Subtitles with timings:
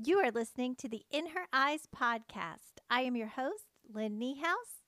[0.00, 2.78] You are listening to the In Her Eyes podcast.
[2.88, 4.84] I am your host, Lynn Niehaus,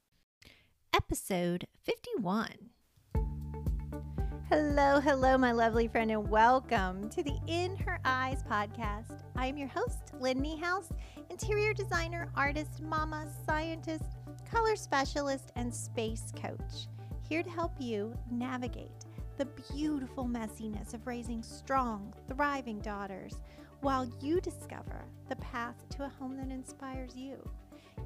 [0.94, 2.46] episode 51.
[4.48, 9.24] Hello, hello, my lovely friend, and welcome to the In Her Eyes podcast.
[9.34, 10.92] I am your host, Lynn Niehaus,
[11.28, 14.04] interior designer, artist, mama, scientist,
[14.48, 16.86] color specialist, and space coach,
[17.28, 19.06] here to help you navigate
[19.38, 23.34] the beautiful messiness of raising strong, thriving daughters
[23.80, 27.36] while you discover the path to a home that inspires you.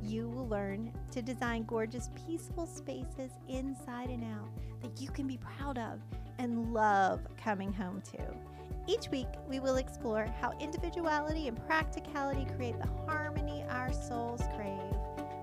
[0.02, 4.48] You will learn to design gorgeous, peaceful spaces inside and out
[4.82, 6.00] that you can be proud of
[6.38, 8.18] and love coming home to.
[8.86, 14.78] Each week, we will explore how individuality and practicality create the harmony our souls crave.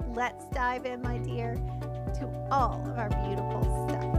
[0.09, 4.10] Let's dive in, my dear, to all of our beautiful stuff.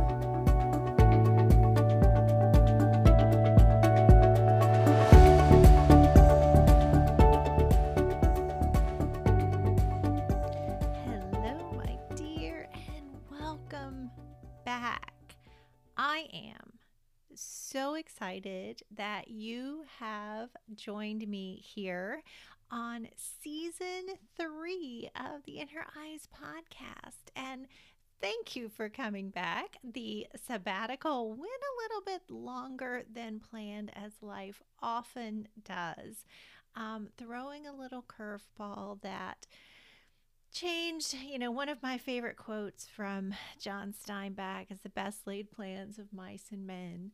[16.22, 16.78] I am
[17.34, 22.22] so excited that you have joined me here
[22.70, 27.32] on season three of the In Her Eyes podcast.
[27.34, 27.66] And
[28.20, 29.78] thank you for coming back.
[29.82, 36.24] The sabbatical went a little bit longer than planned, as life often does,
[36.76, 39.46] um, throwing a little curveball that
[40.52, 41.14] changed.
[41.14, 45.98] You know, one of my favorite quotes from John Steinbeck is the best laid plans
[45.98, 47.12] of mice and men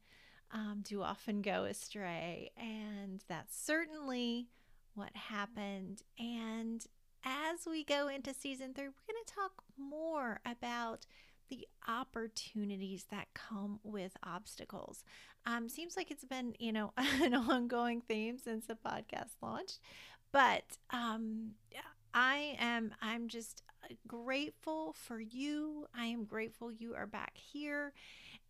[0.52, 2.50] um, do often go astray.
[2.56, 4.48] And that's certainly
[4.94, 6.02] what happened.
[6.18, 6.84] And
[7.24, 11.06] as we go into season three, we're going to talk more about
[11.48, 15.02] the opportunities that come with obstacles.
[15.46, 19.78] Um, seems like it's been, you know, an ongoing theme since the podcast launched,
[20.32, 21.52] but um,
[22.14, 25.86] I am I'm just uh, grateful for you.
[25.96, 27.92] I am grateful you are back here.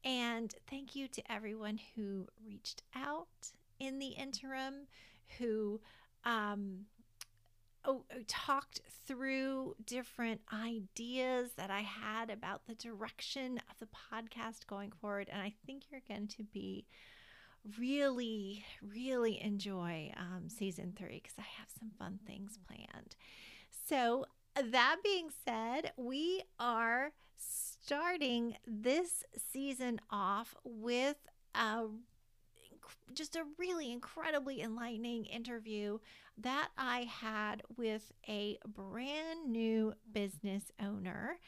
[0.04, 4.86] And thank you to everyone who reached out in the interim,
[5.38, 5.80] who
[6.24, 6.86] um,
[7.84, 14.66] oh, oh, talked through different ideas that I had about the direction of the podcast
[14.66, 15.28] going forward.
[15.32, 16.86] And I think you're going to be
[17.78, 23.16] really, really enjoy um, season three because I have some fun things planned.
[23.88, 31.16] So, that being said, we are starting this season off with
[31.54, 31.84] a
[33.14, 35.98] just a really incredibly enlightening interview
[36.38, 41.38] that I had with a brand new business owner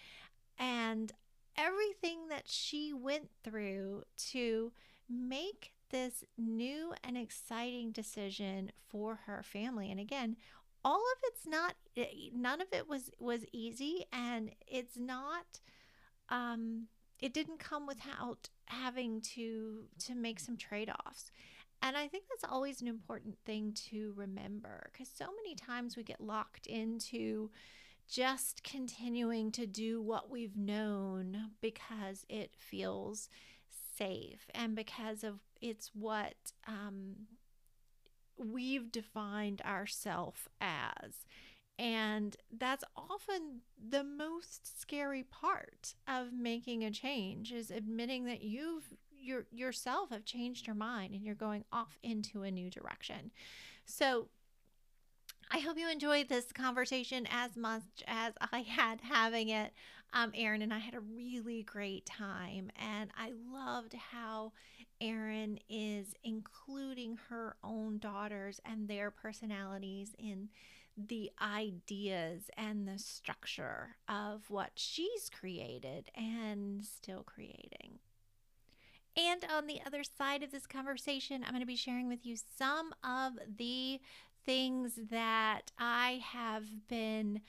[0.58, 1.12] and
[1.56, 4.72] everything that she went through to
[5.08, 9.90] make this new and exciting decision for her family.
[9.90, 10.36] And again,
[10.84, 15.60] all of it's not eh, none of it was was easy and it's not
[16.28, 16.86] um
[17.18, 21.30] it didn't come without having to to make some trade-offs.
[21.82, 26.02] And i think that's always an important thing to remember because so many times we
[26.02, 27.50] get locked into
[28.08, 33.28] just continuing to do what we've known because it feels
[33.96, 36.34] safe and because of it's what
[36.66, 37.14] um,
[38.40, 41.26] we've defined ourself as.
[41.78, 48.92] And that's often the most scary part of making a change is admitting that you've
[49.22, 53.30] your yourself have changed your mind and you're going off into a new direction.
[53.84, 54.28] So
[55.52, 59.72] I hope you enjoyed this conversation as much as I had having it.
[60.12, 64.52] Um, Erin and I had a really great time, and I loved how
[65.00, 70.50] Erin is including her own daughters and their personalities in
[70.96, 77.98] the ideas and the structure of what she's created and still creating.
[79.16, 82.36] And on the other side of this conversation, I'm going to be sharing with you
[82.56, 84.00] some of the
[84.44, 87.40] things that I have been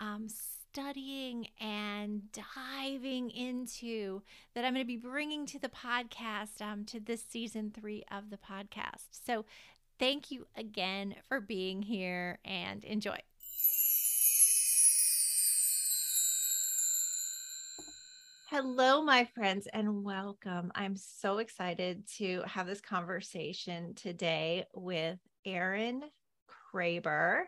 [0.00, 4.22] um, studying and diving into
[4.54, 8.30] that I'm going to be bringing to the podcast, um, to this season three of
[8.30, 9.06] the podcast.
[9.10, 9.44] So,
[9.98, 13.18] thank you again for being here and enjoy.
[18.50, 20.72] Hello, my friends, and welcome.
[20.74, 26.02] I'm so excited to have this conversation today with Erin
[26.72, 27.42] Kraber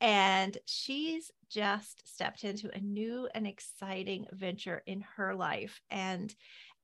[0.00, 6.34] and she's just stepped into a new and exciting venture in her life and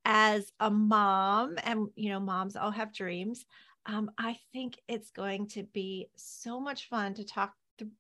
[0.05, 3.45] as a mom and you know moms all have dreams
[3.87, 7.91] um, I think it's going to be so much fun to talk th-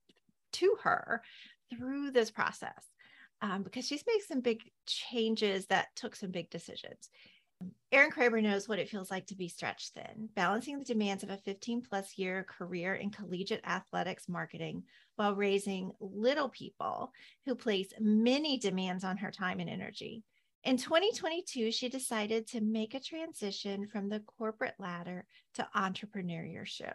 [0.55, 1.23] to her
[1.71, 2.85] through this process
[3.41, 7.11] um, because she's made some big changes that took some big decisions.
[7.93, 11.31] Erin Kraber knows what it feels like to be stretched thin, balancing the demands of
[11.31, 14.82] a 15 plus year career in collegiate athletics marketing
[15.14, 17.12] while raising little people
[17.47, 20.23] who place many demands on her time and energy.
[20.64, 25.25] In 2022, she decided to make a transition from the corporate ladder
[25.55, 26.94] to entrepreneurship.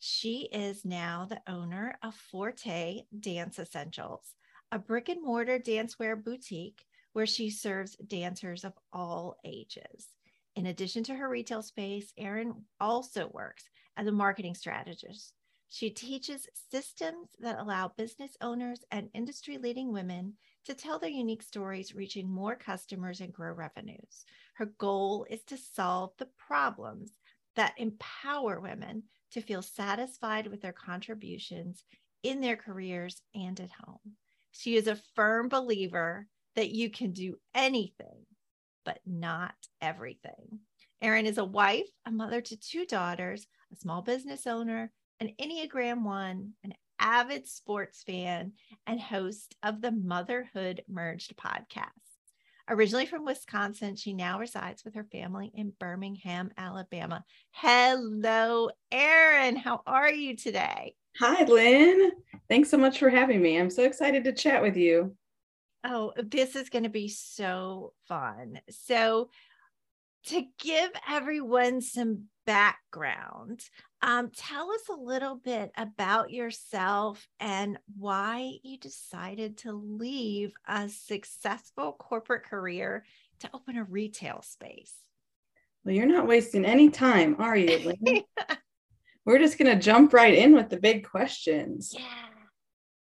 [0.00, 4.34] She is now the owner of Forte Dance Essentials,
[4.72, 6.84] a brick and mortar dancewear boutique
[7.16, 10.08] where she serves dancers of all ages.
[10.54, 13.64] In addition to her retail space, Erin also works
[13.96, 15.32] as a marketing strategist.
[15.70, 20.34] She teaches systems that allow business owners and industry leading women
[20.66, 24.26] to tell their unique stories, reaching more customers and grow revenues.
[24.52, 27.12] Her goal is to solve the problems
[27.54, 31.82] that empower women to feel satisfied with their contributions
[32.22, 34.16] in their careers and at home.
[34.50, 38.26] She is a firm believer that you can do anything,
[38.84, 40.60] but not everything.
[41.00, 46.02] Erin is a wife, a mother to two daughters, a small business owner, an Enneagram
[46.02, 48.52] One, an avid sports fan,
[48.86, 51.90] and host of the Motherhood Merged podcast.
[52.68, 57.24] Originally from Wisconsin, she now resides with her family in Birmingham, Alabama.
[57.52, 59.54] Hello, Erin.
[59.54, 60.94] How are you today?
[61.20, 62.10] Hi, Lynn.
[62.48, 63.56] Thanks so much for having me.
[63.56, 65.14] I'm so excited to chat with you.
[65.88, 68.60] Oh, this is going to be so fun.
[68.70, 69.30] So,
[70.26, 73.60] to give everyone some background,
[74.02, 80.88] um, tell us a little bit about yourself and why you decided to leave a
[80.88, 83.04] successful corporate career
[83.40, 84.94] to open a retail space.
[85.84, 87.94] Well, you're not wasting any time, are you,
[89.24, 91.94] We're just going to jump right in with the big questions.
[91.96, 92.35] Yeah.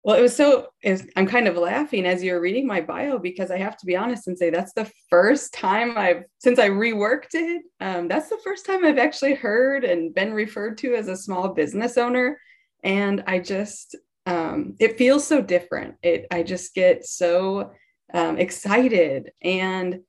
[0.03, 3.19] Well, it was so, it was, I'm kind of laughing as you're reading my bio
[3.19, 6.71] because I have to be honest and say that's the first time I've, since I
[6.71, 11.09] reworked it, um, that's the first time I've actually heard and been referred to as
[11.09, 12.41] a small business owner.
[12.83, 13.95] And I just,
[14.25, 15.97] um, it feels so different.
[16.03, 17.73] It, I just get so
[18.15, 19.33] um, excited.
[19.43, 20.01] And,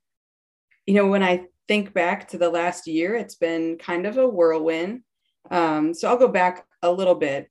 [0.85, 4.27] you know, when I think back to the last year, it's been kind of a
[4.27, 5.01] whirlwind.
[5.49, 7.49] Um, so I'll go back a little bit.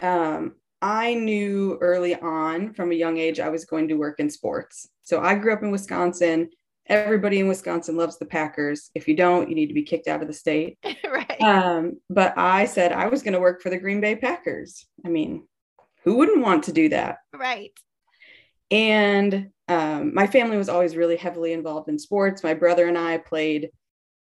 [0.00, 4.30] Um, I knew early on from a young age I was going to work in
[4.30, 4.88] sports.
[5.02, 6.50] So I grew up in Wisconsin.
[6.86, 8.90] Everybody in Wisconsin loves the Packers.
[8.94, 10.78] If you don't, you need to be kicked out of the state.
[11.04, 11.40] right.
[11.40, 14.86] Um, but I said I was going to work for the Green Bay Packers.
[15.04, 15.46] I mean,
[16.04, 17.18] who wouldn't want to do that?
[17.34, 17.72] Right.
[18.70, 22.42] And um, my family was always really heavily involved in sports.
[22.42, 23.70] My brother and I played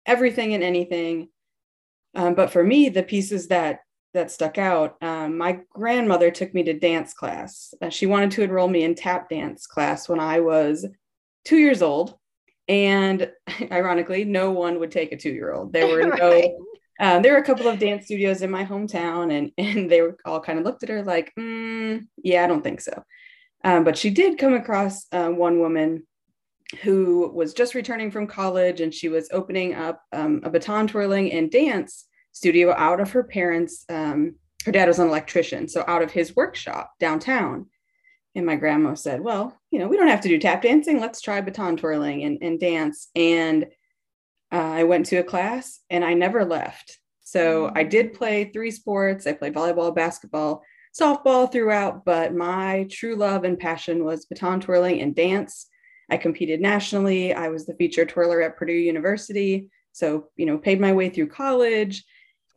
[0.07, 1.29] everything and anything.
[2.15, 3.81] Um, but for me, the pieces that
[4.15, 4.97] that stuck out.
[5.03, 7.75] Um, my grandmother took me to dance class.
[7.81, 10.87] Uh, she wanted to enroll me in tap dance class when I was
[11.45, 12.15] two years old.
[12.69, 13.31] And
[13.73, 15.73] ironically, no one would take a two year old.
[15.73, 16.51] There were right.
[16.51, 16.65] no,
[17.01, 20.17] um, there were a couple of dance studios in my hometown, and, and they were
[20.25, 23.03] all kind of looked at her like, mm, yeah, I don't think so.
[23.65, 26.07] Um, but she did come across uh, one woman
[26.83, 31.33] who was just returning from college and she was opening up um, a baton twirling
[31.33, 32.08] and dance
[32.39, 33.85] studio out of her parents.
[33.89, 37.67] Um, her dad was an electrician, so out of his workshop downtown.
[38.35, 41.01] And my grandma said, Well, you know, we don't have to do tap dancing.
[41.01, 43.09] Let's try baton twirling and, and dance.
[43.17, 43.65] And
[44.53, 46.99] uh, I went to a class and I never left.
[47.23, 49.27] So I did play three sports.
[49.27, 50.63] I played volleyball, basketball,
[50.99, 55.67] softball throughout, but my true love and passion was baton twirling and dance.
[56.09, 57.35] I competed nationally.
[57.35, 59.69] I was the featured twirler at Purdue University.
[59.93, 62.05] So, you know, paid my way through college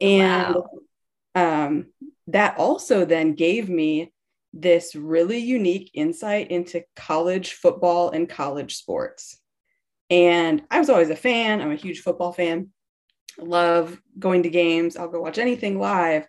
[0.02, 1.66] and wow.
[1.66, 1.86] um,
[2.28, 4.12] that also then gave me
[4.54, 9.38] this really unique insight into college football and college sports.
[10.10, 11.62] And I was always a fan.
[11.62, 12.70] I'm a huge football fan.
[13.38, 14.98] love going to games.
[14.98, 16.28] I'll go watch anything live.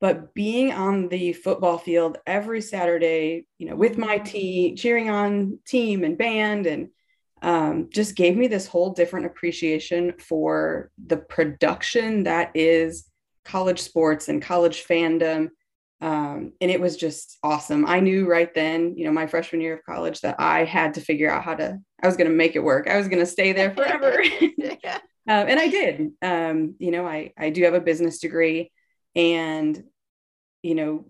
[0.00, 5.58] But being on the football field every Saturday, you know, with my team, cheering on
[5.66, 6.88] team and band, and
[7.42, 13.06] um, just gave me this whole different appreciation for the production that is
[13.44, 15.48] college sports and college fandom.
[16.00, 17.86] Um, and it was just awesome.
[17.86, 21.00] I knew right then, you know, my freshman year of college that I had to
[21.00, 22.88] figure out how to, I was going to make it work.
[22.88, 24.22] I was going to stay there forever.
[24.58, 24.98] yeah.
[25.28, 26.10] um, and I did.
[26.20, 28.72] Um, you know, I, I do have a business degree
[29.14, 29.82] and,
[30.62, 31.06] you know,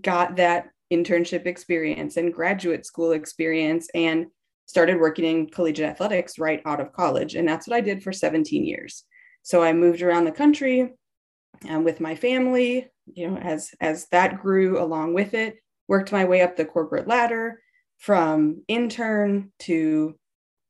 [0.00, 4.26] got that internship experience and graduate school experience and
[4.70, 7.34] started working in collegiate athletics right out of college.
[7.34, 9.04] And that's what I did for 17 years.
[9.42, 10.92] So I moved around the country,
[11.68, 15.56] um, with my family, you know, as as that grew along with it,
[15.88, 17.60] worked my way up the corporate ladder
[17.98, 20.14] from intern to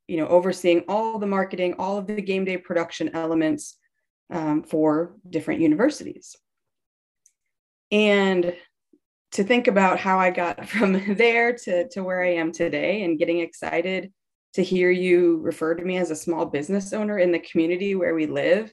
[0.09, 3.77] you know overseeing all the marketing all of the game day production elements
[4.33, 6.37] um, for different universities
[7.93, 8.57] and
[9.33, 13.19] to think about how i got from there to, to where i am today and
[13.19, 14.13] getting excited
[14.55, 18.15] to hear you refer to me as a small business owner in the community where
[18.15, 18.73] we live.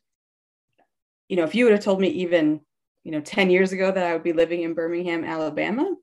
[1.29, 2.61] You know if you would have told me even
[3.03, 5.93] you know 10 years ago that i would be living in birmingham alabama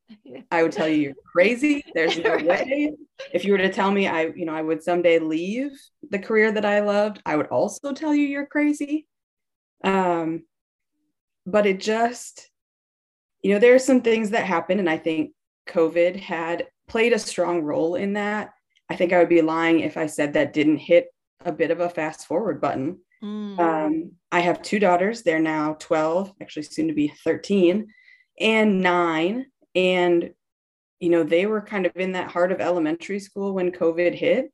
[0.51, 1.83] i would tell you you're crazy.
[1.95, 2.95] There's no way.
[3.33, 5.73] If you were to tell me i you know i would someday leave
[6.11, 9.07] the career that i loved i would also tell you you're crazy.
[9.83, 10.45] Um
[11.47, 12.51] but it just
[13.45, 15.31] you know there are some things that happen and i think
[15.69, 18.51] covid had played a strong role in that
[18.91, 21.07] i think i would be lying if i said that didn't hit
[21.45, 23.59] a bit of a fast forward button Mm.
[23.59, 25.23] Um, I have two daughters.
[25.23, 27.87] They're now 12, actually soon to be 13
[28.41, 29.47] and nine.
[29.75, 30.31] And,
[31.01, 34.53] you know, they were kind of in that heart of elementary school when COVID hit.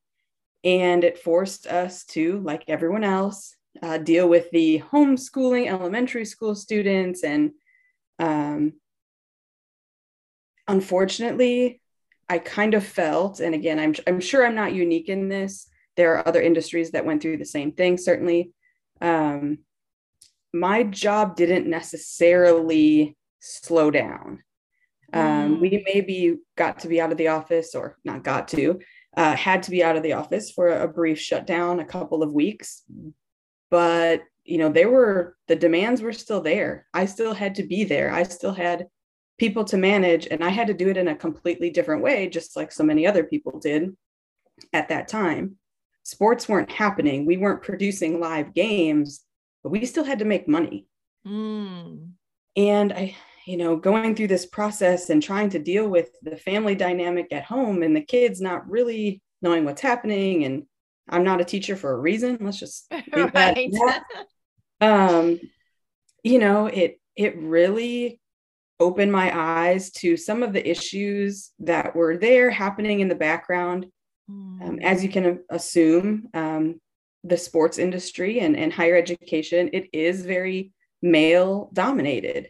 [0.62, 6.54] And it forced us to, like everyone else, uh, deal with the homeschooling elementary school
[6.54, 7.24] students.
[7.24, 7.52] And
[8.20, 8.74] um,
[10.68, 11.82] unfortunately,
[12.28, 15.68] I kind of felt, and again, I'm, I'm sure I'm not unique in this.
[15.96, 18.52] There are other industries that went through the same thing, certainly
[19.00, 19.58] um,
[20.52, 24.42] my job didn't necessarily slow down.
[25.12, 25.60] Um, mm.
[25.60, 28.80] We maybe got to be out of the office, or not got to,
[29.16, 32.32] uh, had to be out of the office for a brief shutdown, a couple of
[32.32, 32.82] weeks.
[33.70, 36.86] But you know, they were the demands were still there.
[36.92, 38.12] I still had to be there.
[38.12, 38.88] I still had
[39.38, 42.56] people to manage, and I had to do it in a completely different way, just
[42.56, 43.96] like so many other people did
[44.72, 45.56] at that time
[46.10, 47.26] sports weren't happening.
[47.26, 49.20] We weren't producing live games,
[49.62, 50.86] but we still had to make money.
[51.26, 52.10] Mm.
[52.56, 53.16] And I,
[53.46, 57.44] you know, going through this process and trying to deal with the family dynamic at
[57.44, 60.44] home and the kids not really knowing what's happening.
[60.44, 60.64] And
[61.08, 62.38] I'm not a teacher for a reason.
[62.40, 63.72] Let's just right.
[64.80, 65.40] um,
[66.22, 68.20] you know, it it really
[68.78, 73.86] opened my eyes to some of the issues that were there happening in the background
[74.30, 76.80] um, as you can assume, um,
[77.24, 80.72] the sports industry and, and higher education, it is very
[81.02, 82.48] male dominated.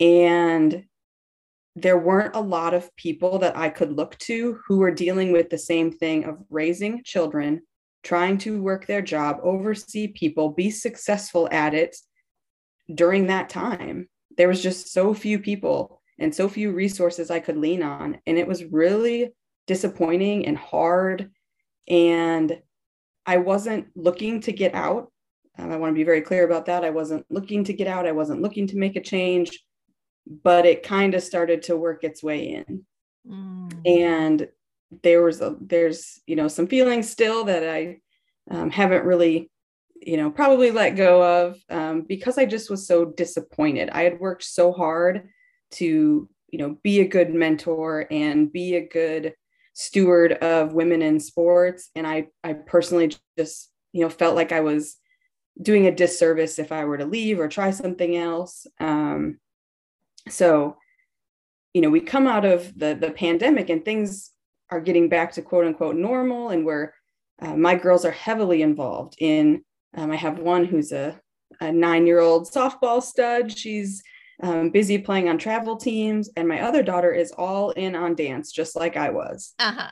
[0.00, 0.84] And
[1.74, 5.48] there weren't a lot of people that I could look to who were dealing with
[5.48, 7.62] the same thing of raising children,
[8.08, 11.94] trying to work their job, oversee people, be successful at it
[12.94, 14.08] during that time.
[14.38, 18.18] There was just so few people and so few resources I could lean on.
[18.26, 19.34] And it was really
[19.66, 21.30] disappointing and hard.
[21.86, 22.58] And
[23.26, 25.12] I wasn't looking to get out.
[25.58, 26.86] Um, I want to be very clear about that.
[26.86, 28.06] I wasn't looking to get out.
[28.06, 29.62] I wasn't looking to make a change,
[30.26, 32.86] but it kind of started to work its way in.
[33.30, 33.86] Mm.
[33.86, 34.48] And
[35.02, 37.98] there was a, there's, you know, some feelings still that I
[38.50, 39.50] um, haven't really,
[40.00, 43.90] you know, probably let go of um, because I just was so disappointed.
[43.90, 45.28] I had worked so hard
[45.72, 49.34] to, you know, be a good mentor and be a good
[49.78, 54.58] steward of women in sports and i i personally just you know felt like i
[54.58, 54.96] was
[55.62, 59.38] doing a disservice if i were to leave or try something else um,
[60.28, 60.76] so
[61.74, 64.32] you know we come out of the the pandemic and things
[64.70, 66.94] are getting back to quote unquote normal and where
[67.40, 69.62] uh, my girls are heavily involved in
[69.96, 71.18] um, i have one who's a,
[71.60, 74.02] a nine year old softball stud she's
[74.42, 78.52] um, busy playing on travel teams, and my other daughter is all in on dance,
[78.52, 79.54] just like I was.
[79.58, 79.90] Uh-huh.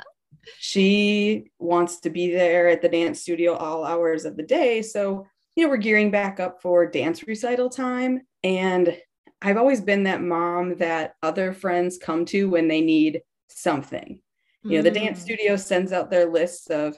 [0.59, 4.83] She wants to be there at the dance studio all hours of the day.
[4.83, 8.21] So, you know, we're gearing back up for dance recital time.
[8.45, 8.97] And
[9.43, 14.21] I've always been that mom that other friends come to when they need something.
[14.71, 15.23] You know, the dance mm.
[15.23, 16.97] studio sends out their lists of,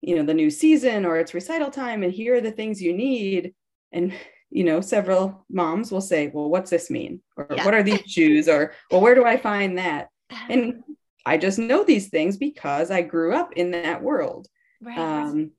[0.00, 2.92] you know, the new season or it's recital time, and here are the things you
[2.94, 3.54] need.
[3.92, 4.12] And
[4.50, 7.20] you know, several moms will say, well, what's this mean?
[7.36, 7.64] Or yeah.
[7.64, 8.48] what are these shoes?
[8.48, 10.08] Or, well, where do I find that?
[10.48, 10.82] And
[11.24, 14.46] I just know these things because I grew up in that world.
[14.80, 14.98] Right.
[14.98, 15.50] Um,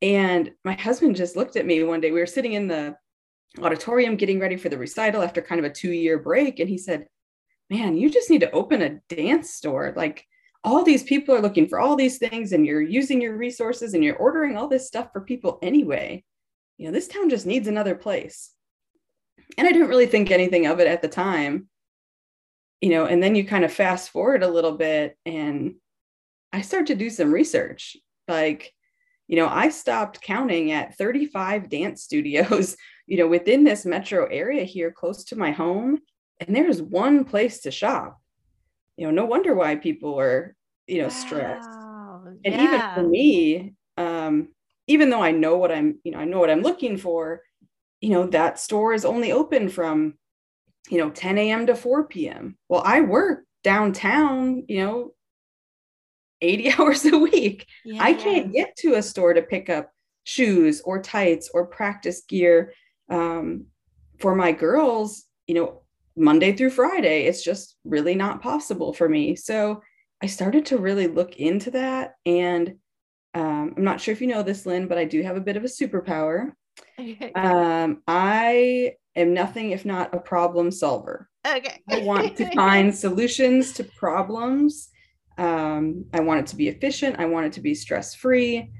[0.00, 2.12] and my husband just looked at me one day.
[2.12, 2.96] We were sitting in the
[3.60, 6.60] auditorium getting ready for the recital after kind of a two year break.
[6.60, 7.06] And he said,
[7.68, 9.92] Man, you just need to open a dance store.
[9.96, 10.24] Like
[10.62, 14.04] all these people are looking for all these things, and you're using your resources and
[14.04, 16.22] you're ordering all this stuff for people anyway
[16.80, 18.52] you know, this town just needs another place.
[19.58, 21.68] And I didn't really think anything of it at the time,
[22.80, 25.74] you know, and then you kind of fast forward a little bit and
[26.54, 27.98] I start to do some research.
[28.26, 28.72] Like,
[29.28, 34.64] you know, I stopped counting at 35 dance studios, you know, within this metro area
[34.64, 35.98] here close to my home,
[36.40, 38.18] and there's one place to shop.
[39.00, 40.54] You know, no wonder why people are,
[40.86, 41.08] you know, wow.
[41.08, 41.70] stressed.
[42.44, 42.62] And yeah.
[42.62, 44.48] even for me, um,
[44.88, 47.40] even though I know what I'm, you know, I know what I'm looking for,
[48.02, 50.18] you know, that store is only open from,
[50.90, 51.66] you know, 10 a.m.
[51.68, 52.58] to 4 p.m.
[52.68, 55.14] Well, I work downtown, you know,
[56.42, 57.66] 80 hours a week.
[57.86, 59.90] Yeah, I can't get to a store to pick up
[60.24, 62.74] shoes or tights or practice gear
[63.08, 63.64] um,
[64.18, 65.84] for my girls, you know,
[66.20, 67.24] Monday through Friday.
[67.24, 69.34] It's just really not possible for me.
[69.34, 69.82] So
[70.22, 72.14] I started to really look into that.
[72.26, 72.74] And
[73.32, 75.56] um, I'm not sure if you know this, Lynn, but I do have a bit
[75.56, 76.52] of a superpower.
[77.34, 81.28] um, I am nothing if not a problem solver.
[81.46, 81.80] Okay.
[81.88, 84.90] I want to find solutions to problems.
[85.38, 87.16] Um, I want it to be efficient.
[87.18, 88.70] I want it to be stress free.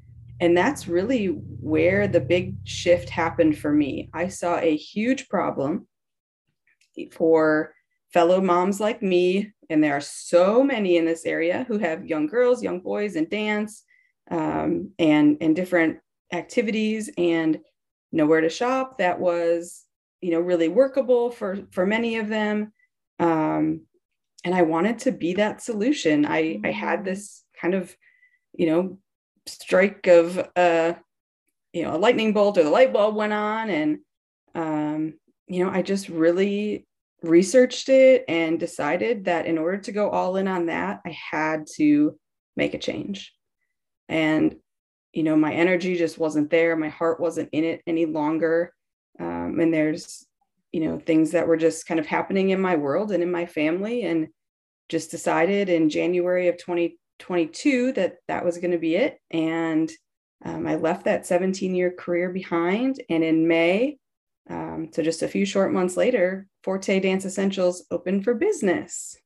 [0.40, 4.10] And that's really where the big shift happened for me.
[4.12, 5.86] I saw a huge problem
[7.08, 7.74] for
[8.12, 9.52] fellow moms like me.
[9.68, 13.30] And there are so many in this area who have young girls, young boys, and
[13.30, 13.84] dance
[14.30, 15.98] um, and, and different
[16.32, 17.58] activities and
[18.12, 19.84] nowhere to shop that was
[20.20, 22.72] you know really workable for for many of them
[23.18, 23.82] um,
[24.44, 27.04] and i wanted to be that solution i i had mm.
[27.04, 27.94] this kind of
[28.52, 28.98] you know
[29.46, 30.92] strike of uh
[31.72, 33.98] you know a lightning bolt or the light bulb went on and
[34.54, 35.14] um
[35.46, 36.86] you know i just really
[37.22, 41.66] researched it and decided that in order to go all in on that i had
[41.76, 42.18] to
[42.60, 43.34] make a change.
[44.08, 44.56] And
[45.12, 46.76] you know my energy just wasn't there.
[46.76, 48.72] My heart wasn't in it any longer.
[49.18, 50.26] Um, and there's
[50.72, 53.46] you know things that were just kind of happening in my world and in my
[53.46, 54.28] family and
[54.88, 59.18] just decided in january of 2022 that that was going to be it.
[59.30, 59.90] And
[60.44, 63.02] um, i left that 17 year career behind.
[63.08, 63.98] And in may
[64.50, 69.16] um, so just a few short months later forte dance essentials opened for business.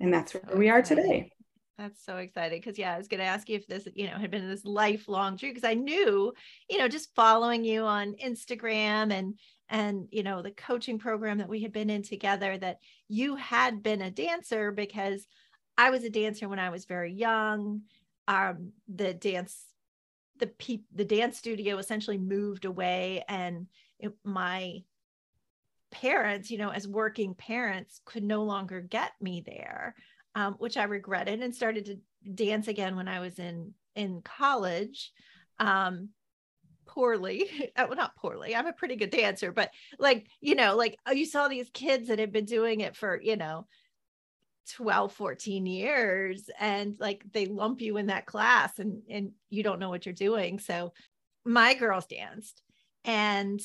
[0.00, 1.30] And that's where we are today.
[1.78, 2.60] That's so exciting.
[2.60, 4.64] Because yeah, I was going to ask you if this, you know, had been this
[4.64, 6.32] lifelong dream because I knew,
[6.68, 11.48] you know, just following you on Instagram and and you know the coaching program that
[11.48, 12.76] we had been in together that
[13.08, 15.26] you had been a dancer because
[15.78, 17.82] I was a dancer when I was very young.
[18.28, 19.64] Um, the dance,
[20.38, 23.66] the pe- the dance studio essentially moved away, and
[24.24, 24.82] my
[25.90, 29.94] parents, you know, as working parents, could no longer get me there
[30.34, 31.98] um, which I regretted and started to
[32.34, 35.12] dance again when I was in in college.
[35.58, 36.10] Um,
[36.84, 40.98] poorly uh, well not poorly i'm a pretty good dancer but like you know like
[41.06, 43.66] oh, you saw these kids that had been doing it for you know
[44.74, 49.78] 12 14 years and like they lump you in that class and and you don't
[49.78, 50.92] know what you're doing so
[51.44, 52.60] my girls danced
[53.04, 53.60] and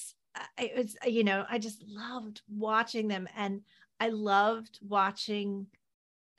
[0.57, 3.61] it was you know i just loved watching them and
[3.99, 5.67] i loved watching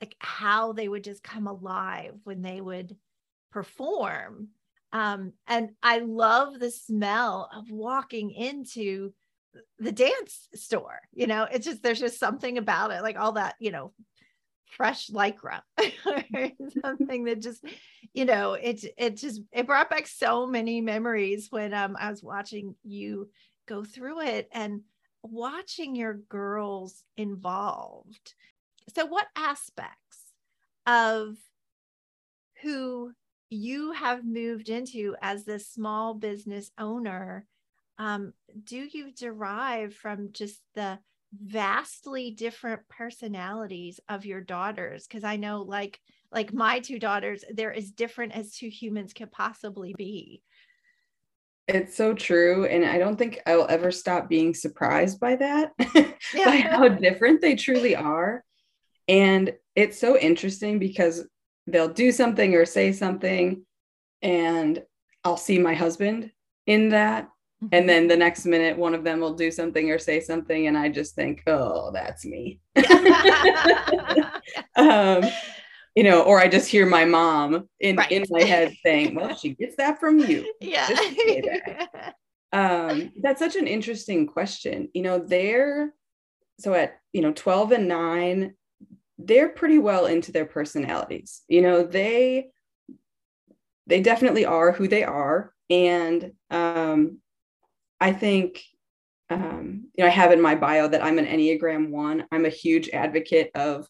[0.01, 2.95] like how they would just come alive when they would
[3.51, 4.49] perform.
[4.91, 9.13] Um, and i love the smell of walking into
[9.77, 11.47] the dance store you know?
[11.51, 13.93] It's just there's just something about it like all that you know
[14.69, 15.61] fresh lycra
[16.83, 17.63] something that just
[18.13, 22.23] you know it it just it brought back so many memories when um i was
[22.23, 23.29] watching you
[23.69, 24.81] go through it and
[25.21, 28.33] watching your girls involved.
[28.95, 30.33] So what aspects
[30.87, 31.35] of
[32.61, 33.11] who
[33.49, 37.45] you have moved into as this small business owner
[37.99, 38.31] um,
[38.63, 40.99] do you derive from just the
[41.33, 45.05] vastly different personalities of your daughters?
[45.05, 45.99] Because i know like
[46.31, 50.41] like my two daughters they're as different as two humans could possibly be
[51.69, 55.71] it's so true and i don't think i will ever stop being surprised by that
[56.33, 56.45] yeah.
[56.45, 58.43] by how different they truly are
[59.09, 61.25] and it's so interesting because
[61.65, 63.65] they'll do something or say something,
[64.21, 64.83] and
[65.23, 66.31] I'll see my husband
[66.67, 67.25] in that.
[67.63, 67.67] Mm-hmm.
[67.73, 70.77] And then the next minute, one of them will do something or say something, and
[70.77, 72.59] I just think, oh, that's me.
[74.75, 75.23] um,
[75.99, 78.09] you know, or I just hear my mom in, right.
[78.09, 80.49] in my head saying, well, she gets that from you.
[80.61, 80.87] Yeah.
[80.87, 82.15] That.
[82.53, 84.87] um, that's such an interesting question.
[84.93, 85.93] You know, they're
[86.57, 88.53] so at, you know, 12 and nine,
[89.17, 91.41] they're pretty well into their personalities.
[91.49, 92.47] You know, they
[93.87, 97.17] they definitely are who they are, and um,
[97.99, 98.63] I think
[99.29, 102.25] um, you know I have in my bio that I'm an Enneagram one.
[102.31, 103.85] I'm a huge advocate of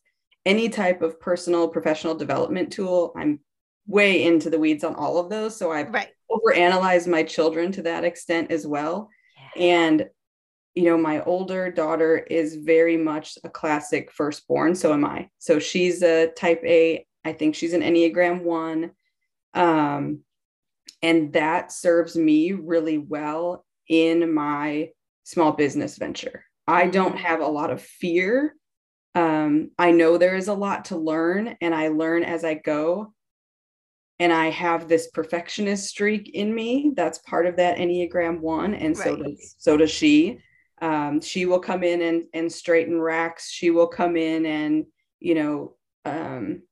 [0.46, 3.14] any type of personal professional development tool.
[3.16, 3.40] I'm
[3.88, 6.10] way into the weeds on all of those, so I've right.
[6.32, 9.10] overanalyzed my children to that extent as well.
[9.56, 9.64] Yeah.
[9.64, 10.10] And
[10.76, 14.76] you know, my older daughter is very much a classic firstborn.
[14.76, 15.30] So am I.
[15.40, 17.06] So she's a type A.
[17.26, 18.92] I think she's an Enneagram one.
[19.54, 20.22] Um,
[21.02, 24.92] and that serves me really well in my
[25.24, 26.46] small business venture.
[26.68, 27.26] I don't mm-hmm.
[27.26, 28.56] have a lot of fear.
[29.16, 33.14] Um, I know there is a lot to learn, and I learn as I go.
[34.22, 36.92] And I have this perfectionist streak in me.
[36.96, 39.04] That's part of that Enneagram one, and right.
[39.04, 40.40] so does so does she.
[40.82, 43.50] Um, she will come in and and straighten racks.
[43.50, 44.86] She will come in and
[45.20, 46.64] you know um,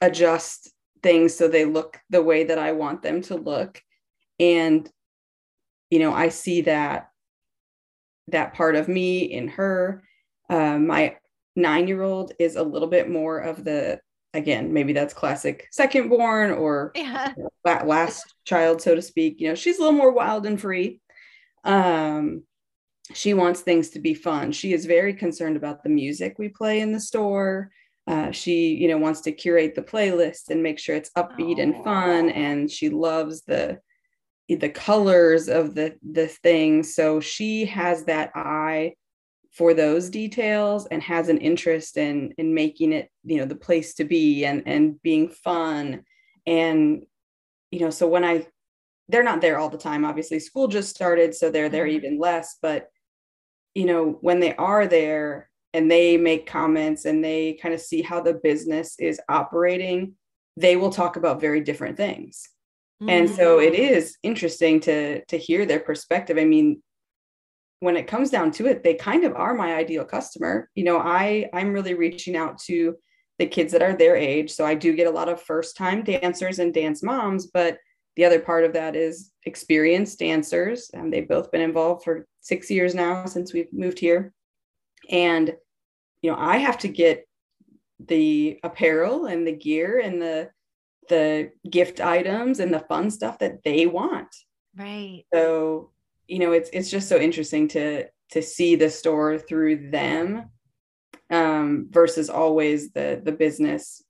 [0.00, 3.82] adjust things so they look the way that I want them to look.
[4.38, 4.90] And
[5.90, 7.10] you know, I see that
[8.28, 10.02] that part of me in her.
[10.48, 11.16] Uh, my
[11.56, 14.00] nine year old is a little bit more of the
[14.32, 17.34] again maybe that's classic second born or yeah.
[17.64, 19.40] last child so to speak.
[19.40, 21.00] You know she's a little more wild and free.
[21.64, 22.44] Um
[23.12, 24.52] she wants things to be fun.
[24.52, 27.70] She is very concerned about the music we play in the store.
[28.06, 31.62] Uh, she you know wants to curate the playlist and make sure it's upbeat Aww.
[31.62, 33.78] and fun and she loves the
[34.48, 36.82] the colors of the the thing.
[36.82, 38.94] So she has that eye
[39.52, 43.94] for those details and has an interest in in making it you know the place
[43.94, 46.02] to be and and being fun
[46.46, 47.02] and
[47.70, 48.46] you know so when i
[49.08, 51.96] they're not there all the time obviously school just started so they're there mm-hmm.
[51.96, 52.88] even less but
[53.74, 58.02] you know when they are there and they make comments and they kind of see
[58.02, 60.14] how the business is operating
[60.56, 62.48] they will talk about very different things
[63.08, 64.10] and so it mm.
[64.22, 66.82] interesting to to hear their perspective i mean
[67.80, 70.98] when it comes down to it they kind of are my ideal customer you know
[70.98, 72.96] i i'm really reaching out to
[73.38, 76.02] the kids that are their age so i do get a lot of first time
[76.02, 77.78] dancers and dance moms but
[78.16, 82.70] the other part of that is experienced dancers and they've both been involved for six
[82.70, 84.32] years now since we've moved here
[85.08, 85.54] and
[86.22, 87.26] you know i have to get
[88.06, 90.50] the apparel and the gear and the
[91.10, 94.34] the gift items and the fun stuff that they want.
[94.74, 95.24] Right.
[95.34, 95.90] So,
[96.30, 100.50] you know, it's it's just so interesting to to see the store through them
[101.30, 104.02] um, versus always the the business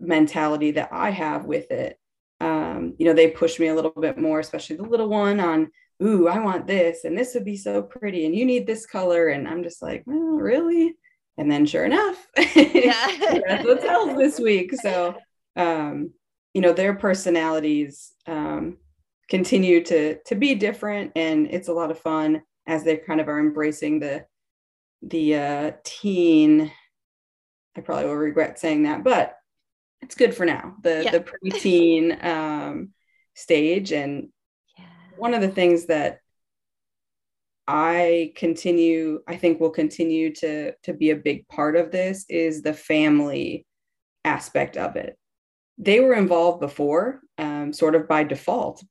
[0.00, 1.98] mentality that I have with it.
[2.40, 5.70] Um, you know, they push me a little bit more, especially the little one on,
[6.02, 9.28] ooh, I want this, and this would be so pretty, and you need this color.
[9.28, 10.96] And I'm just like, well, really?
[11.38, 13.06] And then sure enough, yeah.
[13.46, 14.74] that's what sells this week.
[14.74, 15.14] So
[15.56, 16.10] um,
[16.54, 18.78] you know their personalities um,
[19.32, 23.28] continue to to be different and it's a lot of fun as they kind of
[23.28, 24.22] are embracing the
[25.00, 26.70] the uh, teen
[27.74, 29.34] i probably will regret saying that but
[30.02, 31.10] it's good for now the yeah.
[31.12, 32.90] the preteen um,
[33.32, 34.28] stage and
[34.76, 34.84] yeah.
[35.16, 36.18] one of the things that
[37.66, 42.60] i continue i think will continue to to be a big part of this is
[42.60, 43.64] the family
[44.26, 45.16] aspect of it
[45.78, 48.84] they were involved before, um, sort of by default.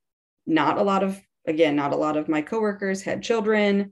[0.45, 3.91] Not a lot of, again, not a lot of my coworkers had children,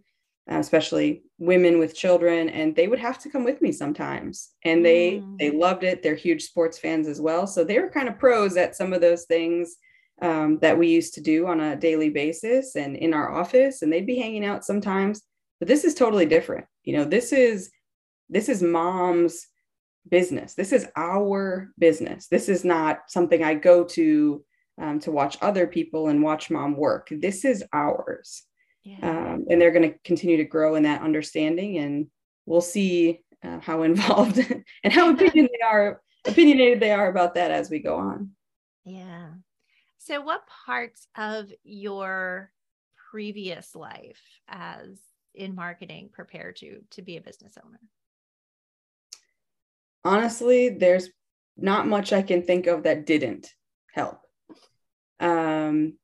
[0.52, 4.50] uh, especially women with children, and they would have to come with me sometimes.
[4.66, 5.38] And they mm.
[5.38, 6.02] they loved it.
[6.02, 9.02] They're huge sports fans as well, so they were kind of pros at some of
[9.02, 9.76] those things
[10.22, 13.82] um, that we used to do on a daily basis and in our office.
[13.82, 15.22] And they'd be hanging out sometimes.
[15.60, 16.66] But this is totally different.
[16.84, 17.72] You know, this is
[18.30, 19.48] this is mom's
[20.10, 20.54] business.
[20.54, 22.28] This is our business.
[22.28, 24.44] This is not something I go to
[24.80, 27.10] um, to watch other people and watch mom work.
[27.12, 28.44] This is ours.
[28.84, 28.98] Yeah.
[29.02, 31.78] Um, and they're going to continue to grow in that understanding.
[31.78, 32.08] And
[32.46, 34.39] we'll see uh, how involved
[34.84, 38.32] and how opinion they are, opinionated they are about that as we go on.
[38.86, 39.30] Yeah.
[39.98, 42.52] So, what parts of your
[43.12, 44.98] previous life as
[45.36, 47.80] in marketing prepare you to be a business owner?
[50.04, 51.10] honestly, there's
[51.58, 53.54] not much I can think of that didn't
[53.94, 54.22] help.
[55.20, 55.98] Um,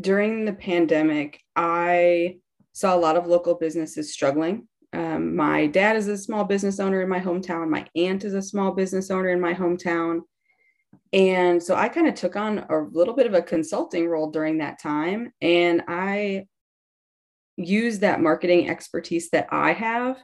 [0.00, 2.38] during the pandemic, I
[2.72, 4.66] saw a lot of local businesses struggling.
[4.92, 7.68] Um, my dad is a small business owner in my hometown.
[7.68, 10.22] My aunt is a small business owner in my hometown.
[11.12, 14.58] And so I kind of took on a little bit of a consulting role during
[14.58, 15.32] that time.
[15.40, 16.46] And I
[17.56, 20.16] used that marketing expertise that I have,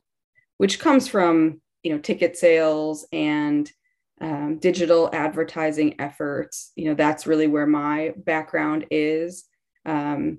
[0.58, 3.70] which comes from you know ticket sales and
[4.20, 6.72] um, digital advertising efforts.
[6.76, 9.44] You know that's really where my background is
[9.84, 10.38] um,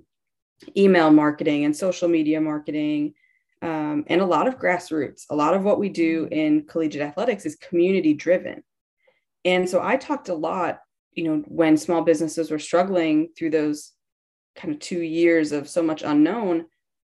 [0.75, 3.13] email marketing and social media marketing
[3.61, 5.23] um, and a lot of grassroots.
[5.29, 6.33] A lot of what we do mm-hmm.
[6.33, 8.63] in collegiate athletics is community driven.
[9.45, 10.79] And so i talked a lot
[11.13, 13.93] you know when small businesses were struggling through those
[14.55, 16.65] kind of two years of so much unknown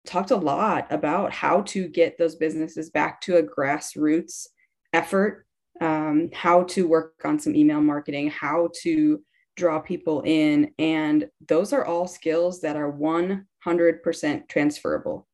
[0.05, 4.47] talked a lot about how to get those businesses back to a grassroots
[4.93, 5.45] effort,
[5.81, 9.21] um, how to work on some email marketing, how to
[9.55, 10.71] draw people in.
[10.79, 15.27] And those are all skills that are 100% transferable.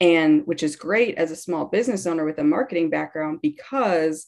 [0.00, 4.26] And which is great as a small business owner with a marketing background because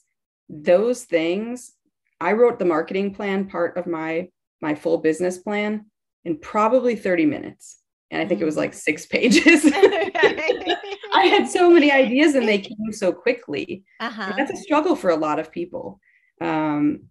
[0.49, 1.73] those things,
[2.21, 4.29] I wrote the marketing plan part of my
[4.61, 5.85] my full business plan
[6.25, 7.79] in probably 30 minutes.
[8.11, 9.65] And I think it was like six pages.
[11.15, 13.85] I had so many ideas and they came so quickly.
[14.01, 14.33] Uh-huh.
[14.37, 16.01] That's a struggle for a lot of people.
[16.41, 17.05] Um,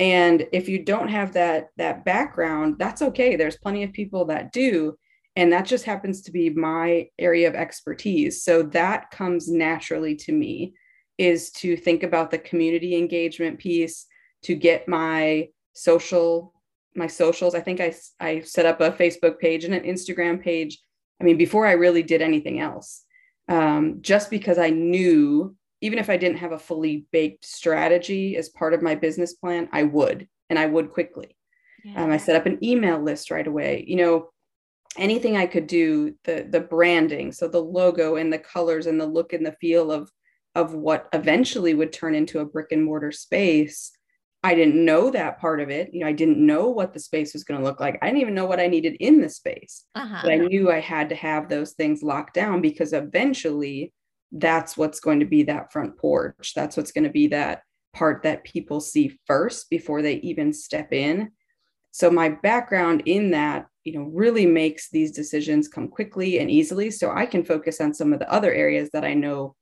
[0.00, 3.36] and if you don't have that that background, that's okay.
[3.36, 4.96] There's plenty of people that do.
[5.36, 8.42] And that just happens to be my area of expertise.
[8.42, 10.74] So that comes naturally to me
[11.18, 14.06] is to think about the community engagement piece,
[14.42, 16.52] to get my social
[16.94, 17.54] my socials.
[17.54, 20.78] I think I I set up a Facebook page and an Instagram page.
[21.20, 23.04] I mean, before I really did anything else,
[23.48, 28.48] um, just because I knew even if I didn't have a fully baked strategy as
[28.48, 31.36] part of my business plan, I would, and I would quickly.
[31.84, 32.04] Yeah.
[32.04, 33.84] Um, I set up an email list right away.
[33.86, 34.30] You know,
[34.96, 39.06] anything I could do, the the branding, so the logo and the colors and the
[39.06, 40.10] look and the feel of
[40.54, 43.90] of what eventually would turn into a brick and mortar space
[44.44, 45.90] I didn't know that part of it.
[45.92, 47.98] You know, I didn't know what the space was going to look like.
[48.02, 49.84] I didn't even know what I needed in the space.
[49.94, 50.20] Uh-huh.
[50.22, 53.92] But I knew I had to have those things locked down because eventually
[54.32, 56.52] that's what's going to be that front porch.
[56.56, 57.62] That's what's going to be that
[57.94, 61.30] part that people see first before they even step in.
[61.92, 66.90] So my background in that, you know, really makes these decisions come quickly and easily
[66.90, 69.54] so I can focus on some of the other areas that I know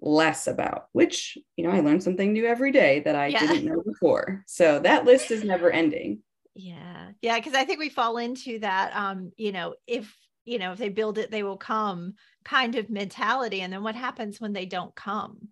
[0.00, 3.40] less about, which, you know, I learn something new every day that I yeah.
[3.40, 4.44] didn't know before.
[4.46, 6.22] So that list is never ending.
[6.54, 7.10] Yeah.
[7.22, 7.38] Yeah.
[7.40, 10.88] Cause I think we fall into that, um, you know, if, you know, if they
[10.88, 13.60] build it, they will come kind of mentality.
[13.60, 15.48] And then what happens when they don't come?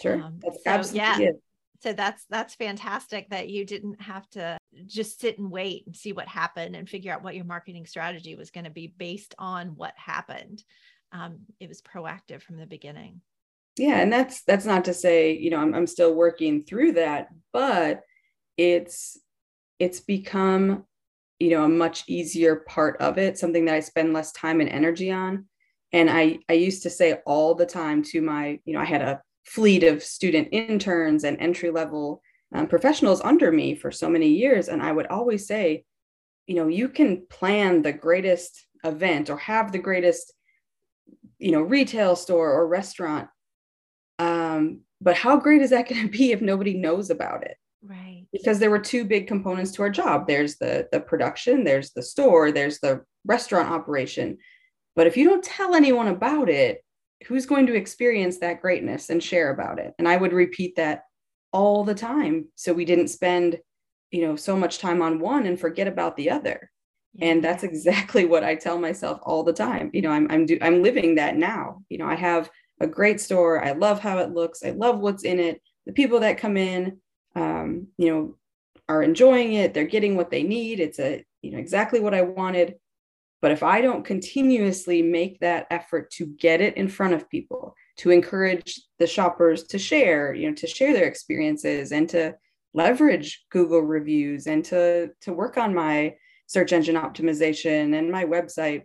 [0.00, 0.20] Sure.
[0.20, 1.30] Um, that's so, absolutely yeah.
[1.30, 1.40] It.
[1.80, 6.14] So that's that's fantastic that you didn't have to just sit and wait and see
[6.14, 9.76] what happened and figure out what your marketing strategy was going to be based on
[9.76, 10.64] what happened.
[11.12, 13.20] Um, it was proactive from the beginning
[13.76, 17.28] yeah and that's that's not to say you know I'm, I'm still working through that
[17.52, 18.02] but
[18.56, 19.18] it's
[19.78, 20.84] it's become
[21.38, 24.70] you know a much easier part of it something that i spend less time and
[24.70, 25.46] energy on.
[25.92, 29.02] And i i used to say all the time to my you know i had
[29.02, 32.22] a fleet of student interns and entry level
[32.54, 35.84] um, professionals under me for so many years and i would always say
[36.46, 40.32] you know you can plan the greatest event or have the greatest
[41.38, 43.28] you know retail store or restaurant
[44.54, 47.56] um, but how great is that going to be if nobody knows about it?
[47.82, 48.26] Right.
[48.32, 50.26] Because there were two big components to our job.
[50.26, 54.38] There's the the production, there's the store, there's the restaurant operation.
[54.96, 56.82] But if you don't tell anyone about it,
[57.26, 59.92] who's going to experience that greatness and share about it?
[59.98, 61.02] And I would repeat that
[61.52, 63.58] all the time so we didn't spend,
[64.10, 66.70] you know, so much time on one and forget about the other.
[67.14, 67.26] Yeah.
[67.26, 69.90] And that's exactly what I tell myself all the time.
[69.92, 71.82] You know, I'm I'm do, I'm living that now.
[71.90, 73.64] You know, I have a great store.
[73.64, 74.64] I love how it looks.
[74.64, 75.60] I love what's in it.
[75.86, 76.98] The people that come in,
[77.36, 78.36] um, you know,
[78.88, 79.74] are enjoying it.
[79.74, 80.80] They're getting what they need.
[80.80, 82.74] It's a, you know, exactly what I wanted.
[83.40, 87.74] But if I don't continuously make that effort to get it in front of people,
[87.98, 92.34] to encourage the shoppers to share, you know, to share their experiences and to
[92.72, 96.14] leverage Google reviews and to to work on my
[96.46, 98.82] search engine optimization and my website,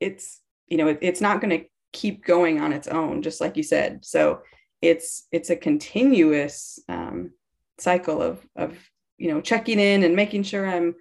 [0.00, 3.56] it's you know, it, it's not going to keep going on its own just like
[3.56, 4.04] you said.
[4.04, 4.42] So
[4.80, 7.32] it's it's a continuous um,
[7.78, 8.76] cycle of of
[9.16, 10.94] you know checking in and making sure i'm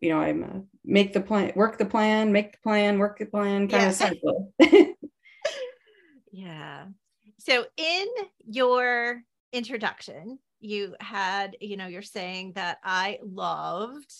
[0.00, 3.26] you know i'm uh, make the plan work the plan make the plan work the
[3.26, 3.88] plan kind yeah.
[3.88, 4.54] of cycle.
[6.34, 6.86] Yeah.
[7.38, 8.06] So in
[8.46, 14.10] your introduction you had you know you're saying that i loved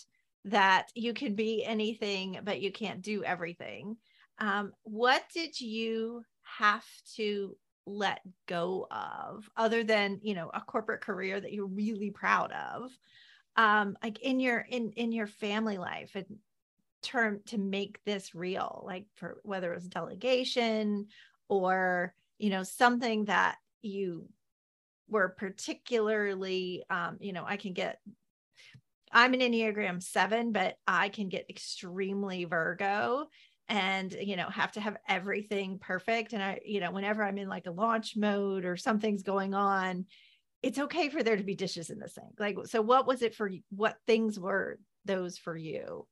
[0.44, 3.96] that you can be anything but you can't do everything
[4.38, 6.22] um, what did you
[6.58, 12.10] have to let go of other than you know a corporate career that you're really
[12.10, 12.90] proud of?
[13.56, 16.26] Um like in your in in your family life and
[17.02, 21.08] term to make this real like for whether it was delegation
[21.48, 24.28] or you know something that you
[25.08, 27.98] were particularly um you know i can get
[29.12, 33.26] i'm an enneagram 7 but i can get extremely virgo
[33.68, 36.32] and you know have to have everything perfect.
[36.32, 40.06] And i you know whenever i'm in like a launch mode or something's going on
[40.62, 42.38] it's okay for there to be dishes in the sink.
[42.38, 46.06] Like so what was it for what things were those for you?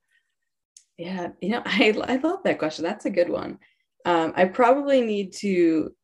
[0.98, 2.84] Yeah you know i i love that question.
[2.84, 3.58] That's a good one.
[4.04, 5.94] Um, I probably need to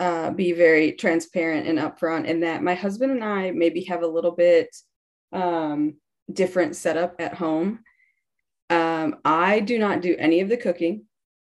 [0.00, 4.06] uh, be very transparent and upfront in that my husband and I maybe have a
[4.06, 4.74] little bit
[5.32, 5.94] um,
[6.32, 7.80] different setup at home.
[8.72, 11.04] Um, I do not do any of the cooking.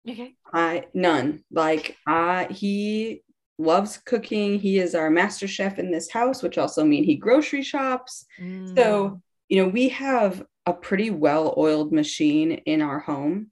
[0.08, 0.34] Okay.
[0.52, 1.44] I none.
[1.50, 3.22] Like I he
[3.58, 4.58] loves cooking.
[4.58, 8.26] He is our master chef in this house, which also mean he grocery shops.
[8.40, 8.76] Mm.
[8.76, 13.50] So, you know, we have a pretty well-oiled machine in our home.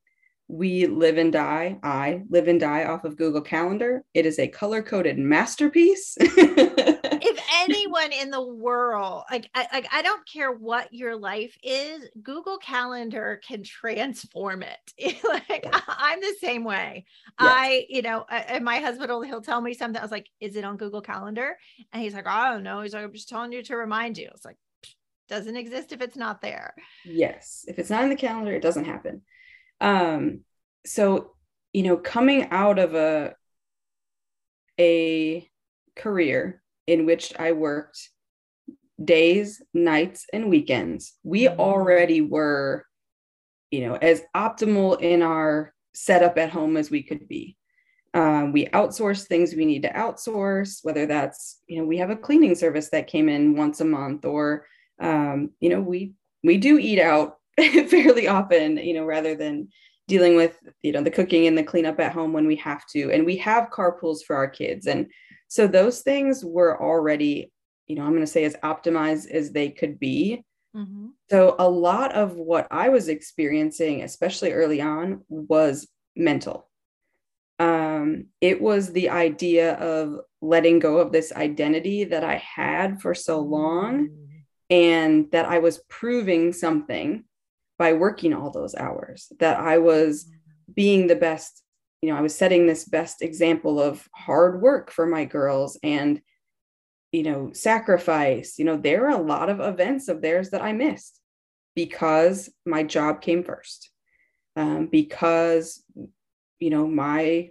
[0.48, 1.78] We live and die.
[1.82, 4.02] I live and die off of Google Calendar.
[4.12, 6.16] It is a color-coded masterpiece.
[7.70, 12.58] anyone in the world, like I, like I don't care what your life is, Google
[12.58, 15.22] Calendar can transform it.
[15.24, 17.06] like I, am the same way.
[17.26, 17.34] Yes.
[17.38, 19.98] I, you know, and my husband will he'll tell me something.
[19.98, 21.56] I was like, "Is it on Google Calendar?"
[21.92, 24.28] And he's like, "I don't know." He's like, "I'm just telling you to remind you."
[24.34, 24.56] It's like
[25.28, 26.74] doesn't exist if it's not there.
[27.04, 29.22] Yes, if it's not in the calendar, it doesn't happen.
[29.80, 30.40] Um,
[30.84, 31.32] so
[31.72, 33.34] you know, coming out of a
[34.78, 35.48] a
[35.96, 38.10] career in which I worked
[39.02, 41.14] days, nights, and weekends.
[41.22, 41.60] We mm-hmm.
[41.60, 42.86] already were,
[43.70, 47.56] you know, as optimal in our setup at home as we could be.
[48.14, 52.16] Um, we outsource things we need to outsource, whether that's, you know, we have a
[52.16, 54.66] cleaning service that came in once a month, or,
[55.00, 56.12] um, you know, we
[56.44, 59.68] we do eat out fairly often, you know, rather than
[60.08, 63.10] dealing with, you know, the cooking and the cleanup at home when we have to.
[63.10, 65.06] And we have carpools for our kids, and
[65.52, 67.52] so those things were already,
[67.86, 70.46] you know, I'm going to say as optimized as they could be.
[70.74, 71.08] Mm-hmm.
[71.28, 76.70] So a lot of what I was experiencing, especially early on, was mental.
[77.58, 83.14] Um, it was the idea of letting go of this identity that I had for
[83.14, 84.38] so long mm-hmm.
[84.70, 87.24] and that I was proving something
[87.78, 90.72] by working all those hours, that I was mm-hmm.
[90.72, 91.62] being the best
[92.02, 96.20] you know, I was setting this best example of hard work for my girls and,
[97.12, 98.58] you know, sacrifice.
[98.58, 101.20] You know, there are a lot of events of theirs that I missed
[101.76, 103.90] because my job came first,
[104.56, 105.84] um, because,
[106.58, 107.50] you know, my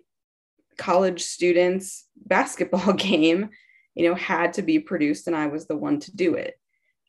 [0.78, 3.50] college students' basketball game,
[3.96, 6.60] you know, had to be produced and I was the one to do it.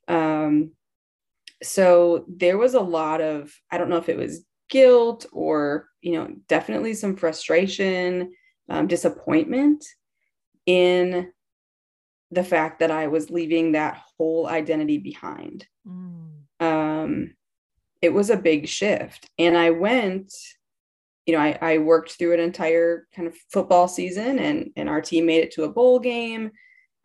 [0.06, 0.72] Um,
[1.60, 6.12] so there was a lot of, I don't know if it was guilt or you
[6.12, 8.32] know definitely some frustration
[8.70, 9.84] um, disappointment
[10.64, 11.30] in
[12.30, 15.66] the fact that i was leaving that whole identity behind.
[15.86, 16.30] Mm.
[16.60, 17.34] um,
[18.00, 19.28] it was a big shift.
[19.38, 20.32] And i went
[21.26, 25.02] you know I, I worked through an entire kind of football season and and our
[25.02, 26.50] team made it to a bowl game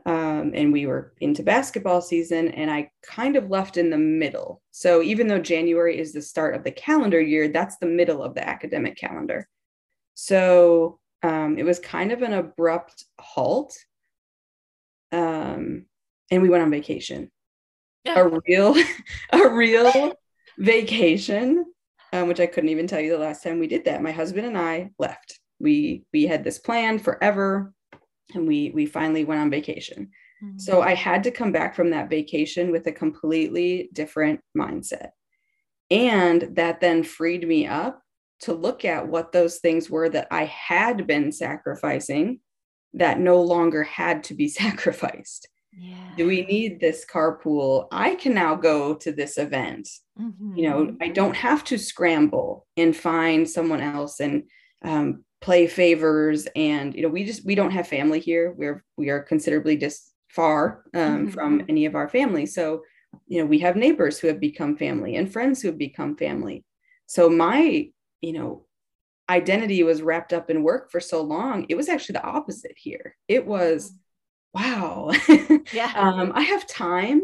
[0.07, 4.61] um, and we were into basketball season and i kind of left in the middle.
[4.71, 8.33] So even though january is the start of the calendar year that's the middle of
[8.33, 9.47] the academic calendar.
[10.15, 13.75] So um, it was kind of an abrupt halt
[15.11, 15.85] um,
[16.31, 17.31] and we went on vacation.
[18.05, 18.19] Yeah.
[18.19, 18.75] a real
[19.31, 20.13] a real
[20.57, 21.65] vacation
[22.13, 24.01] um, which i couldn't even tell you the last time we did that.
[24.01, 25.39] My husband and i left.
[25.59, 27.73] We we had this plan forever
[28.33, 30.09] and we we finally went on vacation.
[30.43, 30.59] Mm-hmm.
[30.59, 35.09] So I had to come back from that vacation with a completely different mindset.
[35.89, 38.01] And that then freed me up
[38.41, 42.39] to look at what those things were that I had been sacrificing
[42.93, 45.47] that no longer had to be sacrificed.
[45.79, 46.11] Yeah.
[46.17, 47.87] Do we need this carpool?
[47.91, 49.87] I can now go to this event.
[50.19, 50.57] Mm-hmm.
[50.57, 54.43] You know, I don't have to scramble and find someone else and
[54.83, 58.53] um, play favors and you know we just we don't have family here.
[58.57, 61.29] We're we are considerably just far um, mm-hmm.
[61.29, 62.45] from any of our family.
[62.45, 62.83] So
[63.27, 66.65] you know we have neighbors who have become family and friends who have become family.
[67.05, 67.89] So my
[68.21, 68.65] you know
[69.29, 71.65] identity was wrapped up in work for so long.
[71.69, 73.15] It was actually the opposite here.
[73.27, 73.93] It was
[74.53, 75.11] wow.
[75.73, 75.91] Yeah.
[75.95, 77.21] Um, i have time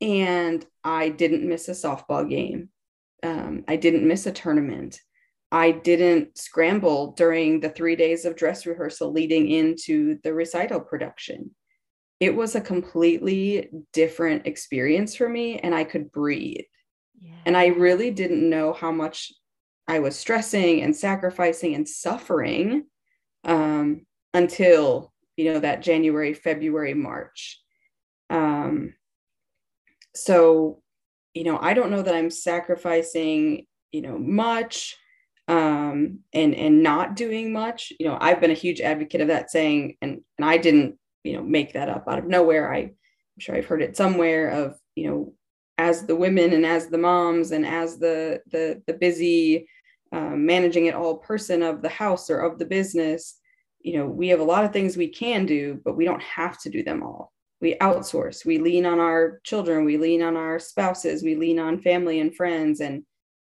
[0.00, 2.70] and i didn't miss a softball game.
[3.22, 5.00] Um, i didn't miss a tournament
[5.50, 11.50] I didn't scramble during the three days of dress rehearsal leading into the recital production.
[12.20, 16.64] It was a completely different experience for me, and I could breathe.
[17.20, 17.36] Yeah.
[17.46, 19.32] And I really didn't know how much
[19.86, 22.84] I was stressing and sacrificing and suffering
[23.44, 27.60] um, until you know that January, February, March.
[28.28, 28.94] Um,
[30.14, 30.82] so,
[31.32, 34.96] you know, I don't know that I'm sacrificing, you know, much
[35.48, 37.92] um, and and not doing much.
[37.98, 41.34] You know, I've been a huge advocate of that saying, and and I didn't, you
[41.34, 42.72] know, make that up out of nowhere.
[42.72, 42.94] I, I'm
[43.38, 45.32] sure I've heard it somewhere of, you know,
[45.78, 49.66] as the women and as the moms and as the the the busy
[50.12, 53.38] um, managing it all person of the house or of the business
[53.80, 56.58] you know we have a lot of things we can do but we don't have
[56.60, 60.58] to do them all we outsource we lean on our children we lean on our
[60.58, 63.04] spouses we lean on family and friends and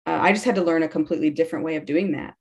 [0.05, 2.35] uh, i just had to learn a completely different way of doing that.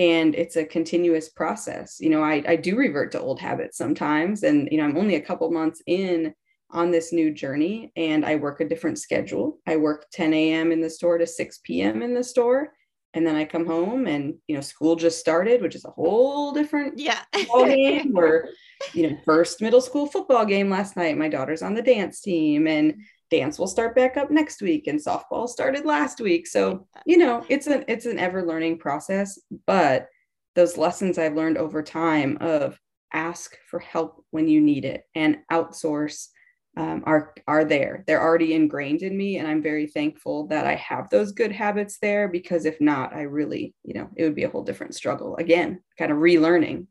[0.00, 1.96] And it's a continuous process.
[2.00, 4.42] You know I, I do revert to old habits sometimes.
[4.42, 6.34] And you know i'm only a couple months in
[6.70, 9.58] on this new journey and i work a different schedule.
[9.66, 12.72] I work 10 a.m in the store to 6 p.m in the store
[13.14, 16.52] and then i come home and you know school just started which is a whole
[16.52, 17.20] different yeah.
[17.32, 18.50] game where
[18.92, 21.18] you know first middle school football game last night.
[21.18, 24.98] My daughter's on the dance team and dance will start back up next week and
[24.98, 26.46] softball started last week.
[26.46, 30.08] So you know it's an it's an ever learning process but
[30.54, 32.78] those lessons i've learned over time of
[33.12, 36.28] ask for help when you need it and outsource
[36.76, 38.04] um, are are there.
[38.06, 41.98] They're already ingrained in me and i'm very thankful that i have those good habits
[42.00, 45.36] there because if not i really you know it would be a whole different struggle.
[45.36, 46.86] Again kind of relearning.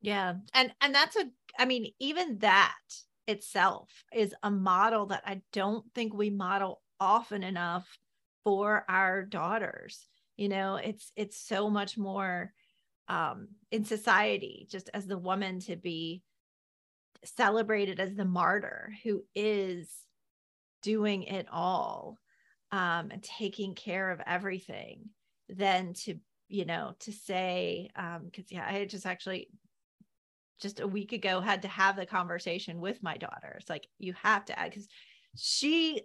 [0.00, 1.24] Yeah and and that's a
[1.58, 2.78] i mean even that
[3.28, 7.86] itself is a model that I don't think we model often enough
[8.42, 10.08] for our daughters.
[10.36, 12.52] You know, it's it's so much more
[13.08, 16.22] um, in society, just as the woman to be
[17.24, 19.92] celebrated as the martyr who is
[20.82, 22.16] doing it all
[22.70, 25.10] um, and taking care of everything,
[25.48, 26.16] than to
[26.48, 29.48] you know to say because um, yeah, I just actually
[30.60, 33.56] just a week ago had to have the conversation with my daughter.
[33.58, 34.88] It's like you have to add because
[35.36, 36.02] she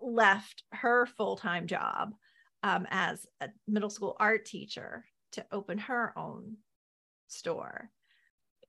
[0.00, 2.14] left her full-time job
[2.62, 6.56] um, as a middle school art teacher to open her own
[7.28, 7.90] store.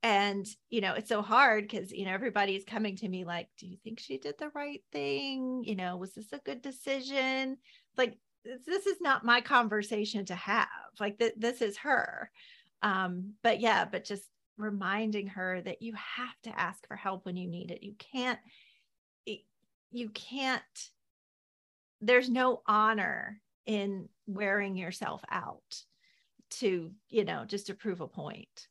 [0.04, 3.68] And you know it's so hard because you know everybody's coming to me like do
[3.68, 5.62] you think she did the right thing?
[5.64, 7.58] You know was this a good decision?
[7.96, 10.66] Like this is not my conversation to have.
[10.98, 12.32] Like th- this is her.
[12.82, 14.24] Um but yeah but just
[14.62, 17.82] reminding her that you have to ask for help when you need it.
[17.82, 18.38] You can't,
[19.92, 20.62] you can't,
[22.00, 25.82] there's no honor in wearing yourself out
[26.50, 28.68] to, you know, just to prove a point.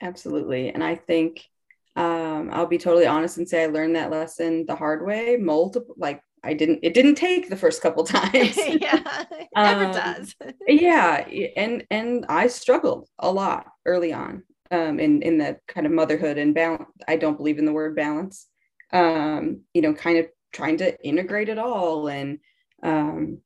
[0.00, 0.68] Absolutely.
[0.68, 1.48] And I think
[1.96, 5.94] um, I'll be totally honest and say I learned that lesson the hard way, multiple,
[5.98, 8.56] like I didn't, it didn't take the first couple times.
[8.56, 10.34] yeah, it never um, does.
[10.66, 11.26] yeah.
[11.56, 14.42] And, and I struggled a lot early on
[14.72, 16.88] um, in in the kind of motherhood and balance.
[17.06, 18.48] I don't believe in the word balance.
[18.92, 22.38] Um, you know, kind of trying to integrate it all, and
[22.82, 23.38] um,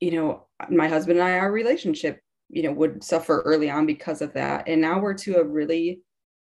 [0.00, 4.22] you know, my husband and I, our relationship, you know, would suffer early on because
[4.22, 6.00] of that, and now we're to a really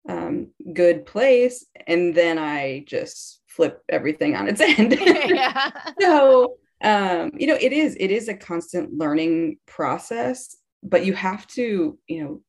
[0.09, 4.93] um, good place, and then I just flip everything on its end.
[5.01, 5.71] yeah.
[6.01, 11.47] so um, you know, it is it is a constant learning process, but you have
[11.49, 12.43] to, you know,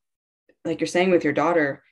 [0.66, 1.82] like you're saying with your daughter,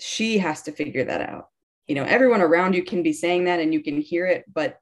[0.00, 1.48] she has to figure that out.
[1.86, 4.78] You know, everyone around you can be saying that and you can hear it, but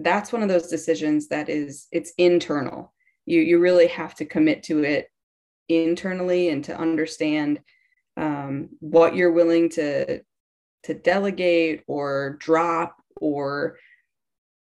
[0.00, 2.92] that's one of those decisions that is it's internal.
[3.26, 5.08] You you really have to commit to it
[5.68, 7.60] internally and to understand
[8.16, 10.22] um, what you're willing to
[10.84, 13.76] to delegate or drop or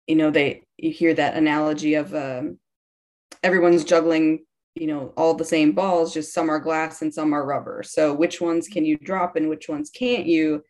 [0.08, 2.60] you know they you hear that analogy of um,
[3.44, 4.46] everyone's juggling
[4.76, 7.84] you know all the same balls just some are glass and some are rubber.
[7.84, 10.64] So which ones can you drop and which ones can't you?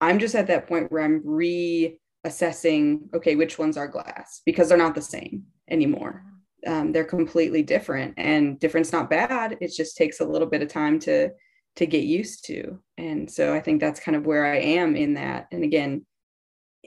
[0.00, 4.42] I'm just at that point where i'm reassessing okay which ones are glass?
[4.44, 6.24] Because they're not the same anymore.
[6.66, 9.56] Um, they're completely different and difference not bad.
[9.60, 11.30] It just takes a little bit of time to
[11.76, 12.80] to get used to.
[12.98, 15.46] And so i think that's kind of where i am in that.
[15.52, 16.04] And again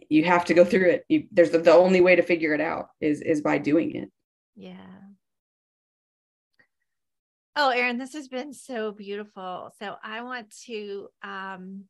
[0.09, 1.05] you have to go through it.
[1.07, 4.09] You, there's the, the only way to figure it out is is by doing it.
[4.55, 4.99] Yeah
[7.55, 9.71] Oh, Erin, this has been so beautiful.
[9.79, 11.85] So I want to um,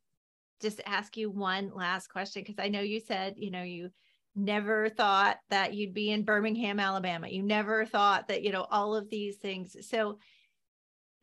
[0.62, 3.89] just ask you one last question because I know you said, you know, you
[4.36, 7.28] never thought that you'd be in Birmingham, Alabama.
[7.28, 9.76] You never thought that, you know, all of these things.
[9.88, 10.20] So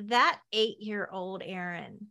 [0.01, 2.09] that eight year old Erin,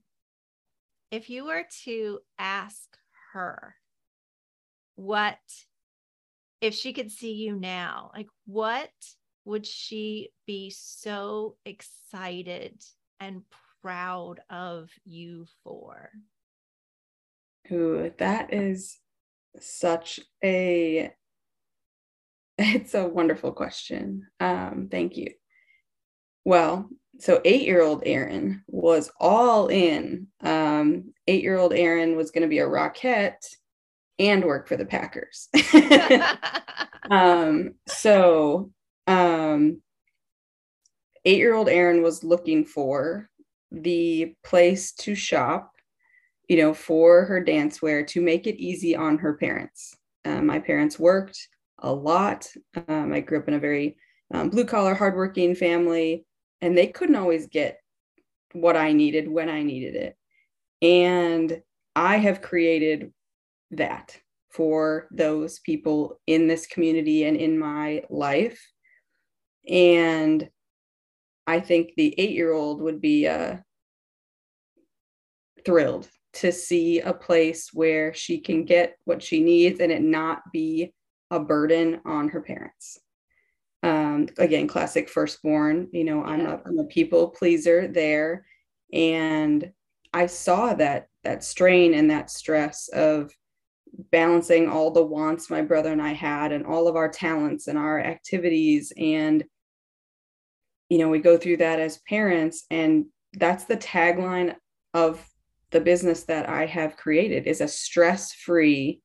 [1.12, 2.98] if you were to ask
[3.34, 3.76] her
[4.96, 5.38] what,
[6.62, 8.90] if she could see you now, like what
[9.46, 12.84] would she be so excited
[13.20, 13.44] and
[13.82, 16.10] proud of you for?
[17.72, 18.98] Ooh, that is
[19.60, 21.12] such a
[22.58, 24.28] it's a wonderful question.
[24.40, 25.32] Um, thank you.
[26.46, 26.90] Well,
[27.20, 30.28] so eight-year-old Erin was all in.
[30.42, 33.46] Um, eight-year-old Erin was going to be a Rockette
[34.20, 35.50] and work for the Packers.
[37.10, 38.72] um, so
[39.08, 39.82] um,
[41.26, 43.30] eight year old Erin was looking for
[43.72, 45.72] the place to shop,
[46.48, 49.96] you know, for her dance wear to make it easy on her parents.
[50.24, 51.38] Um, my parents worked
[51.80, 52.48] a lot.
[52.88, 53.98] Um, I grew up in a very
[54.34, 56.26] um, blue collar, hardworking family,
[56.62, 57.80] and they couldn't always get
[58.54, 60.16] what I needed when I needed it.
[60.82, 61.62] And
[61.96, 63.12] I have created
[63.72, 64.18] that
[64.50, 68.62] for those people in this community and in my life.
[69.68, 70.50] And
[71.48, 73.58] I think the eight year old would be uh,
[75.66, 80.42] thrilled to see a place where she can get what she needs and it not
[80.52, 80.94] be
[81.32, 83.00] a burden on her parents.
[83.84, 86.24] Um, again, classic firstborn, you know.
[86.24, 88.46] I'm, a, I'm a people pleaser there.
[88.92, 89.72] And
[90.14, 93.32] I saw that that strain and that stress of
[94.12, 97.78] balancing all the wants my brother and I had and all of our talents and
[97.78, 99.44] our activities and
[100.90, 104.56] you know we go through that as parents and that's the tagline
[104.94, 105.28] of
[105.72, 109.02] the business that I have created is a stress-free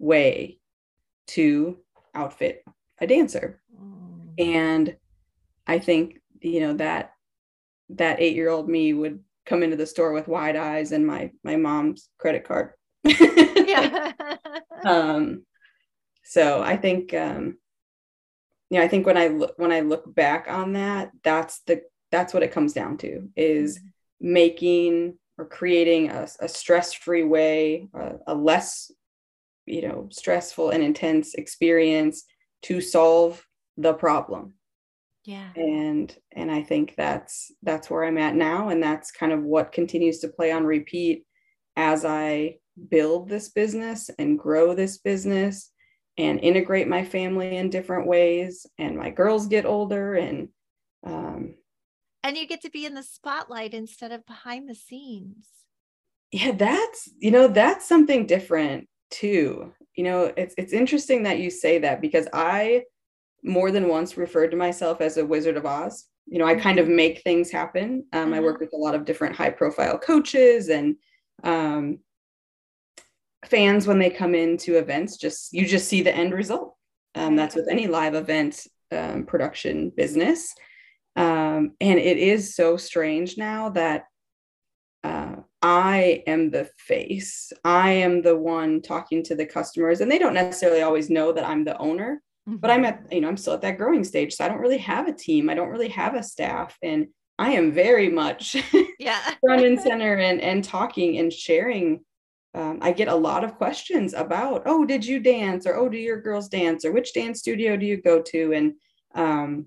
[0.00, 0.58] way
[1.28, 1.78] to
[2.12, 2.64] outfit
[2.98, 3.62] a dancer.
[3.80, 4.34] Mm.
[4.38, 4.96] And
[5.66, 7.12] I think you know that
[7.90, 12.08] that 8-year-old me would come into the store with wide eyes and my my mom's
[12.18, 12.72] credit card
[13.04, 14.12] yeah.
[14.84, 15.44] um,
[16.24, 17.58] so I think, um,
[18.72, 22.32] yeah, I think when I look when I look back on that, that's the that's
[22.32, 24.32] what it comes down to is mm-hmm.
[24.32, 28.90] making or creating a, a stress-free way, a, a less,
[29.66, 32.24] you know, stressful and intense experience
[32.62, 33.44] to solve
[33.76, 34.54] the problem.
[35.26, 35.50] Yeah.
[35.54, 39.70] And and i think that's that's where i'm at now and that's kind of what
[39.70, 41.24] continues to play on repeat
[41.76, 42.56] as i
[42.88, 45.70] build this business and grow this business
[46.18, 50.48] and integrate my family in different ways and my girls get older and
[51.04, 51.54] um,
[52.22, 55.46] and you get to be in the spotlight instead of behind the scenes
[56.30, 61.50] yeah that's you know that's something different too you know it's it's interesting that you
[61.50, 62.82] say that because i
[63.42, 66.78] more than once referred to myself as a wizard of oz you know i kind
[66.78, 66.96] of mm-hmm.
[66.96, 68.34] make things happen um, mm-hmm.
[68.34, 70.94] i work with a lot of different high profile coaches and
[71.44, 71.98] um,
[73.46, 76.76] fans when they come into events just you just see the end result.
[77.14, 80.54] Um, that's with any live event um, production business.
[81.16, 84.04] Um, and it is so strange now that
[85.04, 87.52] uh, i am the face.
[87.64, 91.46] I am the one talking to the customers and they don't necessarily always know that
[91.46, 92.56] i'm the owner mm-hmm.
[92.56, 94.78] but i'm at you know i'm still at that growing stage so i don't really
[94.78, 95.50] have a team.
[95.50, 98.56] I don't really have a staff and i am very much
[98.98, 99.20] yeah.
[99.44, 102.04] front and center and and talking and sharing
[102.54, 105.66] um, I get a lot of questions about, oh, did you dance?
[105.66, 106.84] Or, oh, do your girls dance?
[106.84, 108.52] Or which dance studio do you go to?
[108.52, 108.74] And
[109.14, 109.66] um,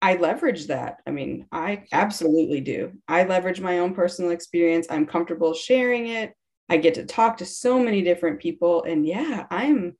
[0.00, 0.98] I leverage that.
[1.06, 2.92] I mean, I absolutely do.
[3.08, 4.86] I leverage my own personal experience.
[4.88, 6.32] I'm comfortable sharing it.
[6.68, 8.84] I get to talk to so many different people.
[8.84, 9.96] And yeah, I'm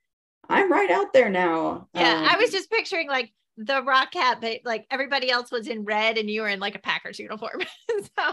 [0.48, 1.88] I'm right out there now.
[1.94, 3.32] Yeah, um, I was just picturing like
[3.62, 6.80] the Rockette, but like everybody else was in red and you were in like a
[6.80, 7.60] Packers uniform.
[7.88, 8.32] so, but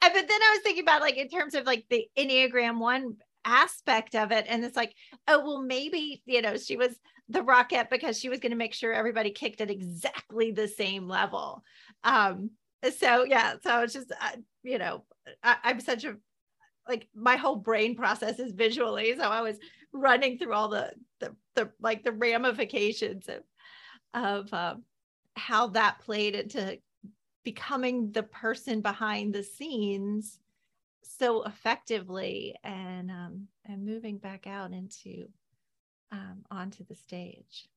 [0.00, 4.32] then I was thinking about like in terms of like the Enneagram one aspect of
[4.32, 4.46] it.
[4.48, 4.94] And it's like,
[5.28, 8.72] oh, well, maybe, you know, she was the Rockette because she was going to make
[8.72, 11.62] sure everybody kicked at exactly the same level.
[12.02, 12.50] Um,
[12.96, 15.04] so yeah, so it's just, uh, you know,
[15.42, 16.16] I, I'm such a,
[16.88, 19.14] like my whole brain process is visually.
[19.16, 19.56] So I was
[19.92, 23.42] running through all the, the, the like the ramifications of
[24.14, 24.76] of uh,
[25.36, 26.78] how that played into
[27.44, 30.38] becoming the person behind the scenes
[31.02, 35.28] so effectively and um, and moving back out into
[36.12, 37.68] um, onto the stage.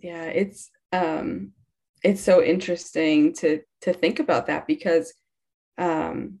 [0.00, 1.52] Yeah it's um
[2.02, 5.12] it's so interesting to to think about that because
[5.78, 6.38] um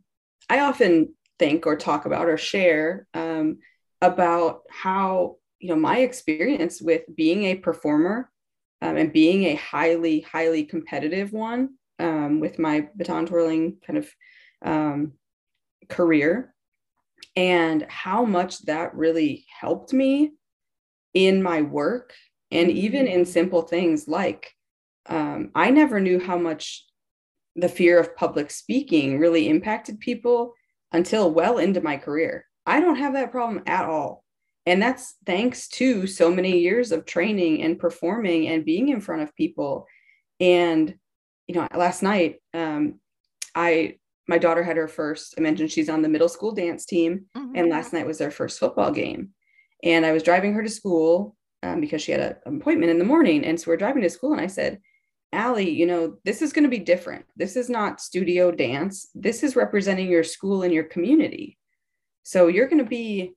[0.48, 3.58] i often think or talk about or share um
[4.00, 8.29] about how you know my experience with being a performer
[8.82, 14.10] um, and being a highly, highly competitive one um, with my baton twirling kind of
[14.64, 15.12] um,
[15.88, 16.54] career,
[17.36, 20.32] and how much that really helped me
[21.14, 22.14] in my work
[22.50, 24.52] and even in simple things like
[25.06, 26.86] um, I never knew how much
[27.56, 30.54] the fear of public speaking really impacted people
[30.92, 32.46] until well into my career.
[32.66, 34.24] I don't have that problem at all.
[34.70, 39.22] And that's thanks to so many years of training and performing and being in front
[39.22, 39.88] of people.
[40.38, 40.94] And,
[41.48, 43.00] you know, last night, um,
[43.52, 43.96] I,
[44.28, 47.26] my daughter had her first, I mentioned she's on the middle school dance team.
[47.36, 47.56] Mm-hmm.
[47.56, 49.30] And last night was their first football game.
[49.82, 53.00] And I was driving her to school um, because she had a, an appointment in
[53.00, 53.44] the morning.
[53.44, 54.34] And so we're driving to school.
[54.34, 54.78] And I said,
[55.32, 57.24] Allie, you know, this is going to be different.
[57.34, 59.08] This is not studio dance.
[59.16, 61.58] This is representing your school and your community.
[62.22, 63.34] So you're going to be,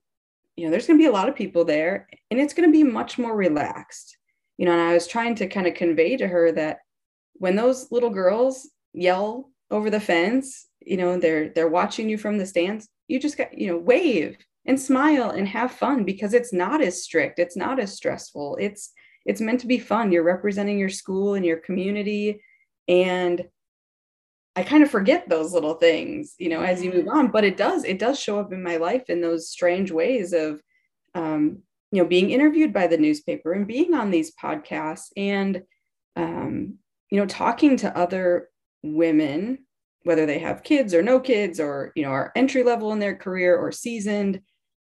[0.56, 2.72] you know, there's going to be a lot of people there and it's going to
[2.72, 4.16] be much more relaxed.
[4.56, 6.78] You know, and I was trying to kind of convey to her that
[7.34, 12.38] when those little girls yell over the fence, you know, they're they're watching you from
[12.38, 14.36] the stands, you just got, you know, wave
[14.66, 18.56] and smile and have fun because it's not as strict, it's not as stressful.
[18.60, 18.92] It's
[19.26, 20.12] it's meant to be fun.
[20.12, 22.40] You're representing your school and your community.
[22.88, 23.44] And
[24.56, 27.28] I kind of forget those little things, you know, as you move on.
[27.28, 30.60] But it does, it does show up in my life in those strange ways of,
[31.14, 35.62] um, you know, being interviewed by the newspaper and being on these podcasts and,
[36.16, 36.74] um,
[37.10, 38.48] you know, talking to other
[38.82, 39.58] women,
[40.02, 43.16] whether they have kids or no kids or, you know, are entry level in their
[43.16, 44.40] career or seasoned.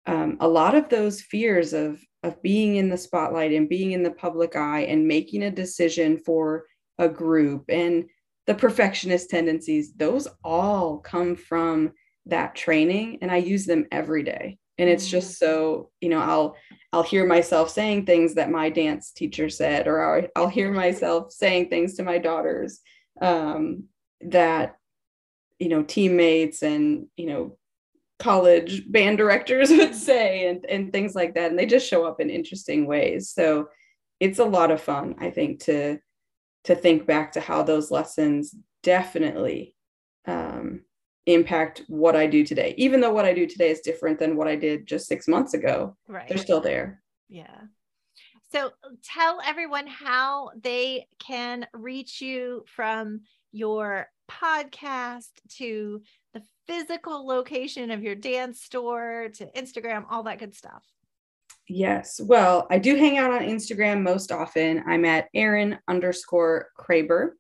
[0.07, 4.03] Um, a lot of those fears of of being in the spotlight and being in
[4.03, 6.65] the public eye and making a decision for
[6.99, 8.07] a group and
[8.49, 11.93] the perfectionist tendencies those all come from
[12.27, 14.59] that training and i use them every day.
[14.81, 15.37] And it's just mm.
[15.37, 16.57] so you know i'll
[16.93, 21.31] i'll hear myself saying things that my dance teacher said or i'll, I'll hear myself
[21.33, 22.81] saying things to my daughters
[23.21, 23.85] um,
[24.23, 24.77] that
[25.59, 27.59] you know teammates and you know
[28.19, 31.51] college band directors would say and, and things like that.
[31.51, 33.31] And they just show up in interesting ways.
[33.31, 33.69] So
[34.21, 35.99] it's a lot of fun i think to
[36.69, 39.75] to think back to how those lessons definitely
[40.27, 40.83] um,
[41.25, 42.75] impact what i do today.
[42.77, 45.55] Even though what i do today is different than what i did just six months
[45.55, 46.29] ago right.
[46.29, 47.03] they're still there.
[47.31, 47.61] Yeah.
[48.53, 48.71] So
[49.03, 56.03] tell everyone how they can reach you from your podcast to
[56.35, 60.85] the physical location of your dance store to Instagram, all that good stuff.
[61.69, 62.21] Yes.
[62.23, 64.83] Well, I do hang out on Instagram most often.
[64.87, 67.33] I'm at Erin underscore Kraber.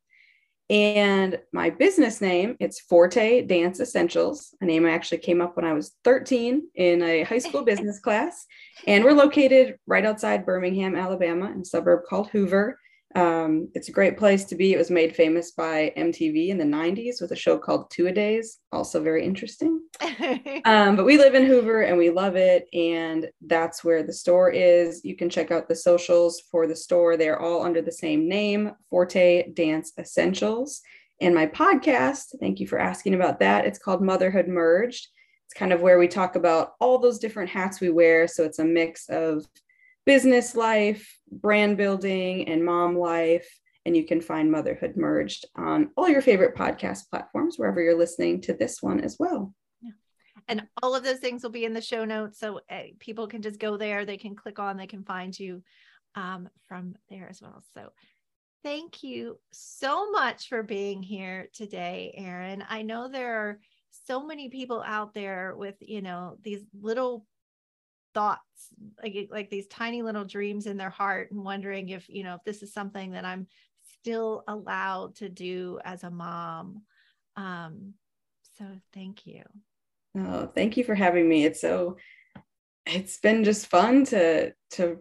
[0.70, 5.64] And my business name, it's Forte Dance Essentials, a name I actually came up when
[5.64, 8.44] I was 13 in a high school business class.
[8.86, 12.78] And we're located right outside Birmingham, Alabama, in a suburb called Hoover.
[13.14, 14.74] Um, it's a great place to be.
[14.74, 18.12] It was made famous by MTV in the 90s with a show called Two a
[18.12, 19.80] Days, also very interesting.
[20.66, 22.68] um, but we live in Hoover and we love it.
[22.74, 25.04] And that's where the store is.
[25.04, 27.16] You can check out the socials for the store.
[27.16, 30.82] They're all under the same name Forte Dance Essentials.
[31.20, 33.64] And my podcast, thank you for asking about that.
[33.64, 35.08] It's called Motherhood Merged.
[35.46, 38.28] It's kind of where we talk about all those different hats we wear.
[38.28, 39.46] So it's a mix of
[40.08, 43.46] business life, brand building, and mom life.
[43.84, 48.40] And you can find Motherhood Merged on all your favorite podcast platforms, wherever you're listening
[48.42, 49.52] to this one as well.
[49.82, 49.90] Yeah.
[50.48, 52.38] And all of those things will be in the show notes.
[52.40, 55.62] So uh, people can just go there, they can click on, they can find you
[56.14, 57.62] um, from there as well.
[57.74, 57.90] So
[58.64, 62.64] thank you so much for being here today, Erin.
[62.66, 63.58] I know there are
[64.06, 67.26] so many people out there with, you know, these little
[68.14, 68.42] thoughts
[69.02, 72.44] like like these tiny little dreams in their heart and wondering if you know if
[72.44, 73.46] this is something that i'm
[74.00, 76.82] still allowed to do as a mom.
[77.36, 77.94] Um
[78.56, 79.42] so thank you.
[80.16, 81.44] Oh thank you for having me.
[81.44, 81.96] It's so
[82.86, 84.98] it's been just fun to to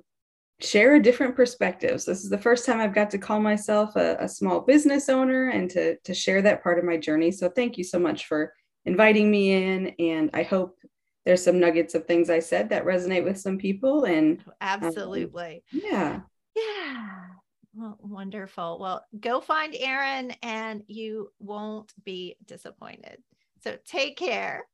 [0.59, 4.17] share a different perspectives this is the first time i've got to call myself a,
[4.19, 7.31] a small business owner and to to share that part of my journey.
[7.31, 8.51] So thank you so much for
[8.85, 10.77] inviting me in and i hope
[11.27, 14.05] there's some nuggets of things I said that resonate with some people.
[14.05, 15.61] And um, absolutely.
[15.73, 16.19] Um, yeah.
[16.55, 17.15] Yeah.
[17.75, 18.79] Well, wonderful.
[18.79, 23.17] Well, go find Erin and you won't be disappointed.
[23.61, 24.65] So take care.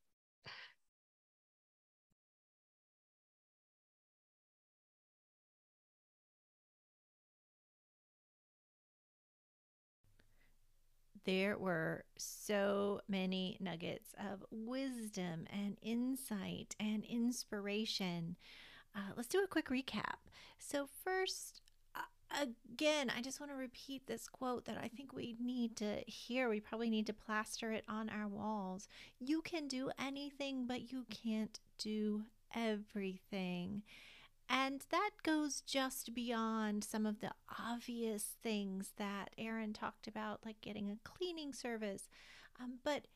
[11.25, 18.35] There were so many nuggets of wisdom and insight and inspiration.
[18.95, 20.17] Uh, let's do a quick recap.
[20.59, 21.61] So, first,
[22.41, 26.49] again, I just want to repeat this quote that I think we need to hear.
[26.49, 28.87] We probably need to plaster it on our walls.
[29.19, 32.23] You can do anything, but you can't do
[32.55, 33.83] everything.
[34.49, 40.61] And that goes just beyond some of the obvious things that Erin talked about, like
[40.61, 42.09] getting a cleaning service,
[42.59, 43.07] um, but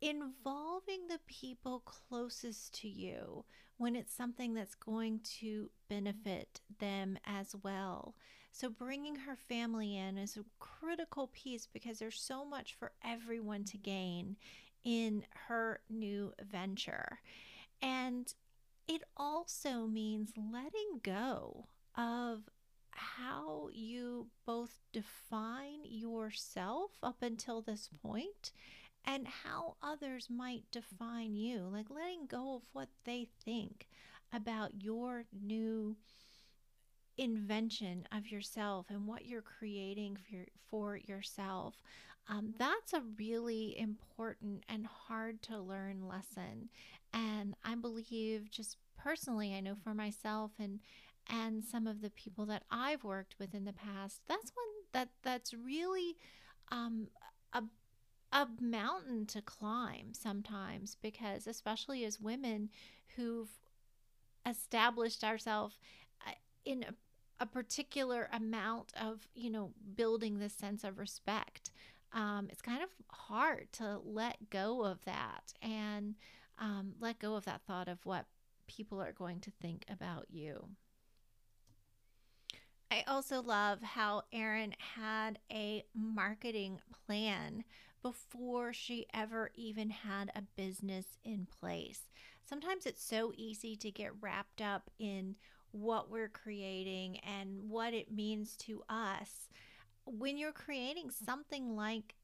[0.00, 3.44] involving the people closest to you
[3.76, 8.14] when it's something that's going to benefit them as well.
[8.52, 13.64] So, bringing her family in is a critical piece because there's so much for everyone
[13.64, 14.36] to gain
[14.84, 17.18] in her new venture.
[17.82, 18.32] And
[18.88, 21.66] it also means letting go
[21.96, 22.42] of
[22.90, 28.52] how you both define yourself up until this point
[29.04, 33.88] and how others might define you, like letting go of what they think
[34.32, 35.96] about your new
[37.16, 41.74] invention of yourself and what you're creating for, your, for yourself.
[42.28, 46.70] Um, that's a really important and hard to learn lesson.
[47.14, 50.80] And I believe, just personally, I know for myself and
[51.30, 55.08] and some of the people that I've worked with in the past, that's one that
[55.22, 56.16] that's really
[56.70, 57.08] um,
[57.52, 57.62] a
[58.32, 62.68] a mountain to climb sometimes because especially as women
[63.14, 63.50] who've
[64.44, 65.78] established ourselves
[66.26, 66.32] uh,
[66.64, 71.70] in a, a, particular amount of you know building this sense of respect
[72.14, 75.52] um, it's kind of hard to let go of that.
[75.60, 76.14] And
[76.58, 78.26] um, let go of that thought of what
[78.66, 80.68] people are going to think about you
[82.94, 87.64] I also love how Erin had a marketing plan
[88.04, 92.02] before she ever even had a business in place.
[92.48, 95.34] Sometimes it's so easy to get wrapped up in
[95.72, 99.48] what we're creating and what it means to us.
[100.04, 102.14] When you're creating something like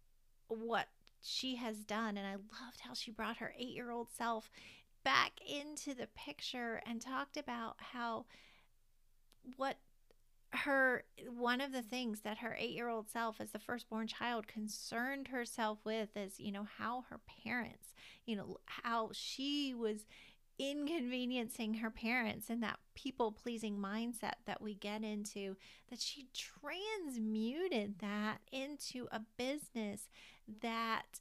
[0.46, 0.86] what
[1.22, 4.50] she has done, and I loved how she brought her eight year old self
[5.04, 8.26] back into the picture and talked about how
[9.56, 9.78] what
[10.52, 14.48] her one of the things that her eight year old self as the firstborn child
[14.48, 17.94] concerned herself with is you know how her parents
[18.26, 20.06] you know how she was
[20.60, 25.56] inconveniencing her parents and that people pleasing mindset that we get into
[25.88, 30.08] that she transmuted that into a business
[30.60, 31.20] that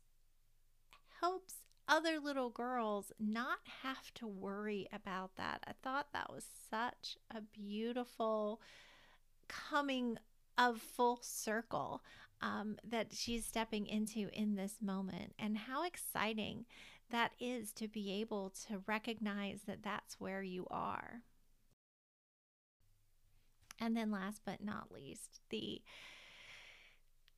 [1.22, 1.54] helps
[1.88, 5.64] other little girls not have to worry about that.
[5.66, 8.60] I thought that was such a beautiful
[9.48, 10.18] coming
[10.58, 12.04] of full circle
[12.42, 16.66] um, that she's stepping into in this moment, and how exciting
[17.12, 21.22] that is to be able to recognize that that's where you are.
[23.82, 25.82] And then, last but not least, the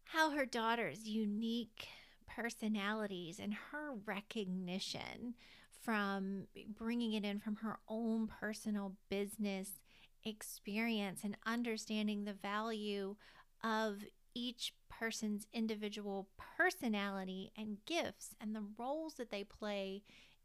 [0.06, 1.88] how her daughter's unique
[2.28, 5.36] personalities and her recognition
[5.82, 6.48] from
[6.78, 9.80] bringing it in from her own personal business
[10.24, 13.16] experience and understanding the value
[13.64, 14.04] of
[14.34, 16.28] each person's individual
[16.58, 20.04] personality and gifts and the roles that they play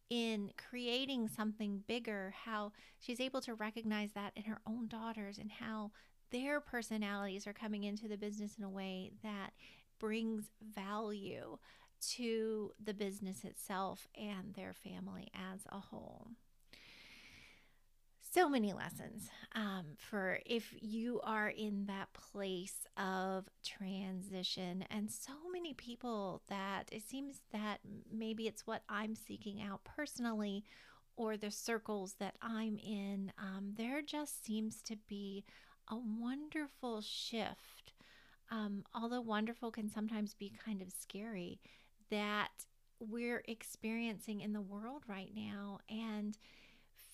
[0.09, 5.50] in creating something bigger, how she's able to recognize that in her own daughters and
[5.50, 5.90] how
[6.30, 9.50] their personalities are coming into the business in a way that
[10.00, 11.59] brings value
[12.00, 16.28] to the business itself and their family as a whole
[18.37, 25.32] so many lessons um, for if you are in that place of transition and so
[25.51, 27.78] many people that it seems that
[28.12, 30.62] maybe it's what i'm seeking out personally
[31.16, 35.43] or the circles that i'm in um, there just seems to be
[35.91, 37.95] a wonderful shift
[38.51, 41.59] um, although wonderful can sometimes be kind of scary
[42.11, 42.66] that
[43.01, 46.37] we're experiencing in the world right now and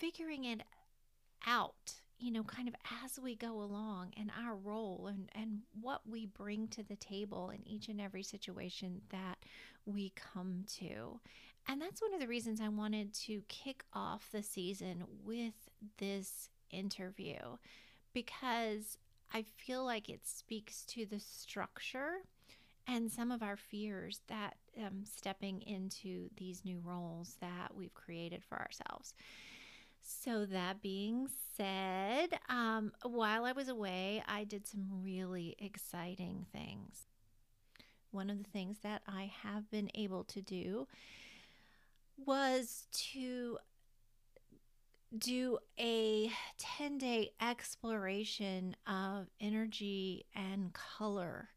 [0.01, 0.63] figuring it
[1.47, 2.75] out you know kind of
[3.05, 7.51] as we go along and our role and and what we bring to the table
[7.51, 9.39] in each and every situation that
[9.85, 11.21] we come to
[11.69, 15.55] and that's one of the reasons I wanted to kick off the season with
[15.99, 17.39] this interview
[18.13, 18.99] because
[19.33, 22.23] I feel like it speaks to the structure
[22.87, 28.43] and some of our fears that um, stepping into these new roles that we've created
[28.43, 29.15] for ourselves.
[30.03, 37.07] So, that being said, um, while I was away, I did some really exciting things.
[38.11, 40.87] One of the things that I have been able to do
[42.17, 43.59] was to
[45.17, 51.51] do a 10 day exploration of energy and color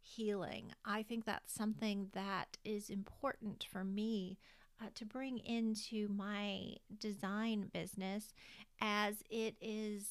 [0.00, 0.72] healing.
[0.84, 4.38] I think that's something that is important for me
[4.80, 8.32] uh, to bring into my design business
[8.80, 10.06] as it is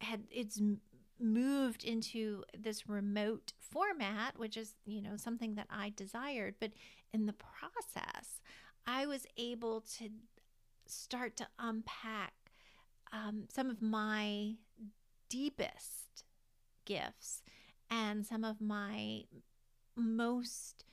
[0.00, 0.60] had it's
[1.20, 6.54] moved into this remote format which is you know something that I desired.
[6.60, 6.72] But
[7.12, 8.40] in the process
[8.86, 10.10] I was able to
[10.86, 12.34] start to unpack
[13.12, 14.54] um, some of my
[15.28, 16.24] deepest
[16.84, 17.42] gifts
[17.90, 19.24] and some of my
[19.96, 20.84] most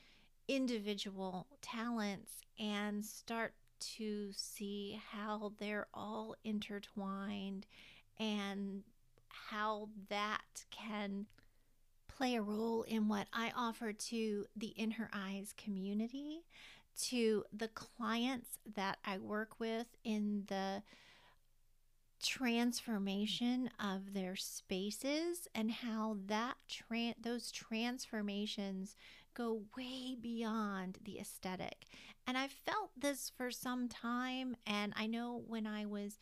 [0.47, 7.65] individual talents and start to see how they're all intertwined
[8.19, 8.83] and
[9.29, 11.25] how that can
[12.07, 16.41] play a role in what I offer to the In Her Eyes community,
[17.03, 20.83] to the clients that I work with in the
[22.21, 28.95] transformation of their spaces and how that tra- those transformations
[29.33, 31.85] go way beyond the aesthetic.
[32.27, 36.19] And I've felt this for some time and I know when I was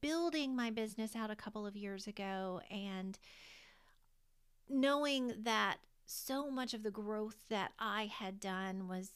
[0.00, 3.18] building my business out a couple of years ago and
[4.68, 5.76] knowing that
[6.06, 9.10] so much of the growth that I had done was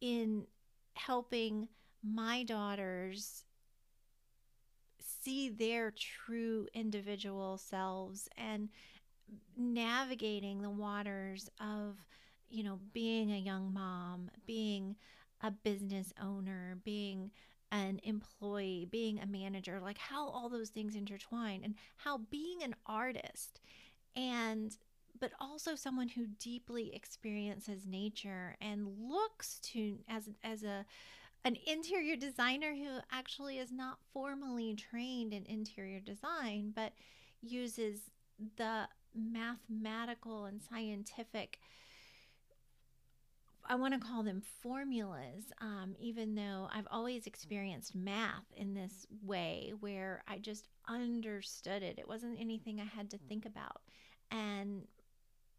[0.00, 0.46] in
[0.94, 1.68] helping
[2.02, 3.44] my daughters
[5.22, 8.68] see their true individual selves and
[9.56, 11.96] navigating the waters of
[12.52, 14.96] you know being a young mom being
[15.42, 17.30] a business owner being
[17.70, 22.74] an employee being a manager like how all those things intertwine and how being an
[22.86, 23.60] artist
[24.14, 24.76] and
[25.20, 30.84] but also someone who deeply experiences nature and looks to as as a
[31.44, 36.92] an interior designer who actually is not formally trained in interior design, but
[37.42, 37.98] uses
[38.56, 41.58] the mathematical and scientific
[43.68, 49.06] I want to call them formulas, um, even though I've always experienced math in this
[49.24, 51.98] way where I just understood it.
[51.98, 53.82] It wasn't anything I had to think about.
[54.30, 54.82] And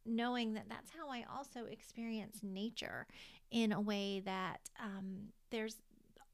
[0.05, 3.07] knowing that that's how I also experience nature
[3.51, 5.77] in a way that um, there's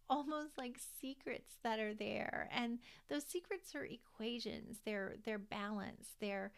[0.10, 6.52] almost like secrets that are there and those secrets are equations they're they're balance they're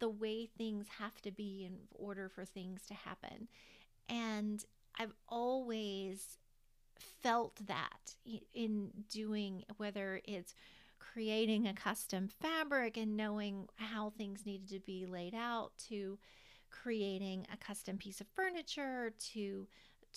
[0.00, 3.46] the way things have to be in order for things to happen
[4.08, 4.64] and
[4.98, 6.38] i've always
[7.22, 8.14] felt that
[8.54, 10.54] in doing whether it's
[10.98, 16.18] creating a custom fabric and knowing how things needed to be laid out to
[16.70, 19.66] creating a custom piece of furniture to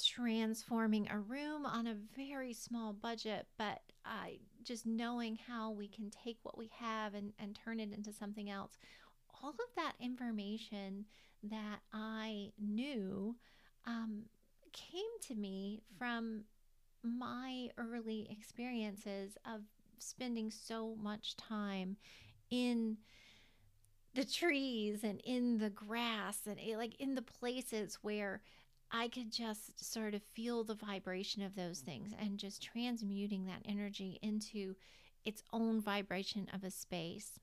[0.01, 4.29] transforming a room on a very small budget, but uh,
[4.63, 8.49] just knowing how we can take what we have and, and turn it into something
[8.49, 8.77] else.
[9.43, 11.05] All of that information
[11.43, 13.35] that I knew
[13.85, 14.23] um,
[14.73, 16.43] came to me from
[17.03, 19.61] my early experiences of
[19.97, 21.97] spending so much time
[22.49, 22.97] in
[24.13, 28.41] the trees and in the grass and eh, like in the places where
[28.91, 33.61] I could just sort of feel the vibration of those things and just transmuting that
[33.65, 34.75] energy into
[35.23, 37.39] its own vibration of a space.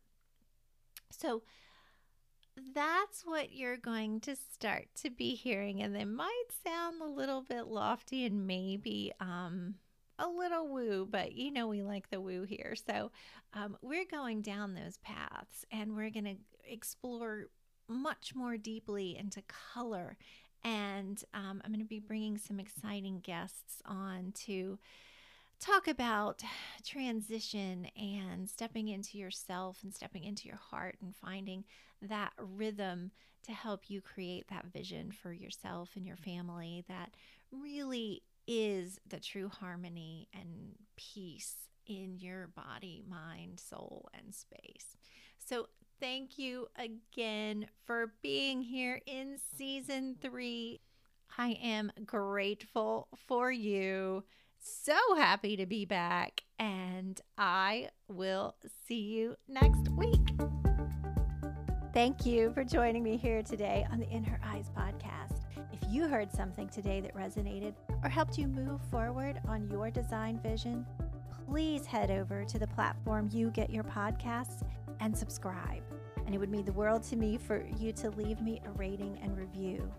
[1.10, 1.42] So
[2.74, 5.82] that's what you're going to start to be hearing.
[5.82, 9.74] And they might sound a little bit lofty and maybe um,
[10.18, 12.74] a little woo, but you know, we like the woo here.
[12.86, 13.10] So
[13.54, 16.36] um, we're going down those paths and we're going to
[16.70, 17.46] explore
[17.88, 19.42] much more deeply into
[19.74, 20.16] color
[20.64, 24.78] and um, I'm going to be bringing some exciting guests on to
[25.60, 26.42] talk about
[26.84, 31.64] transition and stepping into yourself and stepping into your heart and finding
[32.02, 33.10] that rhythm
[33.44, 37.14] to help you create that vision for yourself and your family that
[37.50, 41.54] really is the true harmony and peace
[41.86, 44.96] in your body, mind, soul, and space.
[45.38, 45.68] So,
[46.00, 50.80] thank you again for being here in season three.
[51.36, 54.24] I am grateful for you.
[54.60, 58.56] So happy to be back, and I will
[58.86, 60.30] see you next week.
[61.94, 65.40] Thank you for joining me here today on the In Her Eyes podcast.
[65.72, 70.40] If you heard something today that resonated or helped you move forward on your design
[70.42, 70.86] vision,
[71.46, 74.62] please head over to the platform you get your podcasts
[75.00, 75.82] and subscribe.
[76.26, 79.18] And it would mean the world to me for you to leave me a rating
[79.22, 79.90] and review.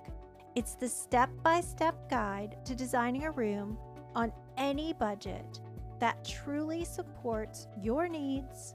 [0.55, 3.79] It's the step by step guide to designing a room
[4.15, 5.61] on any budget
[6.01, 8.75] that truly supports your needs,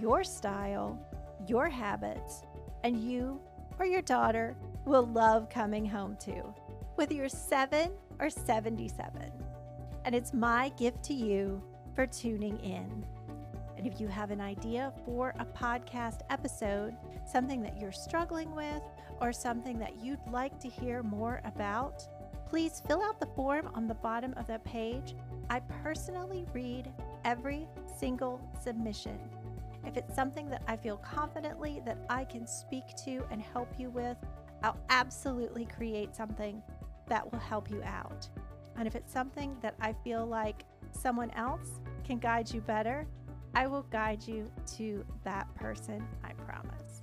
[0.00, 0.98] your style,
[1.46, 2.42] your habits,
[2.84, 3.40] and you
[3.78, 4.56] or your daughter
[4.90, 6.42] will love coming home to,
[6.96, 9.30] whether you're seven or 77.
[10.04, 11.62] And it's my gift to you
[11.94, 13.06] for tuning in.
[13.76, 18.82] And if you have an idea for a podcast episode, something that you're struggling with,
[19.20, 22.04] or something that you'd like to hear more about,
[22.48, 25.14] please fill out the form on the bottom of that page
[25.48, 26.92] I personally read
[27.24, 29.20] every single submission.
[29.86, 33.90] If it's something that I feel confidently that I can speak to and help you
[33.90, 34.16] with,
[34.62, 36.62] I'll absolutely create something
[37.08, 38.28] that will help you out.
[38.76, 43.06] And if it's something that I feel like someone else can guide you better,
[43.54, 47.02] I will guide you to that person, I promise.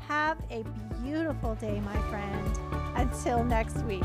[0.00, 0.64] Have a
[1.02, 2.58] beautiful day, my friend.
[2.96, 4.02] Until next week.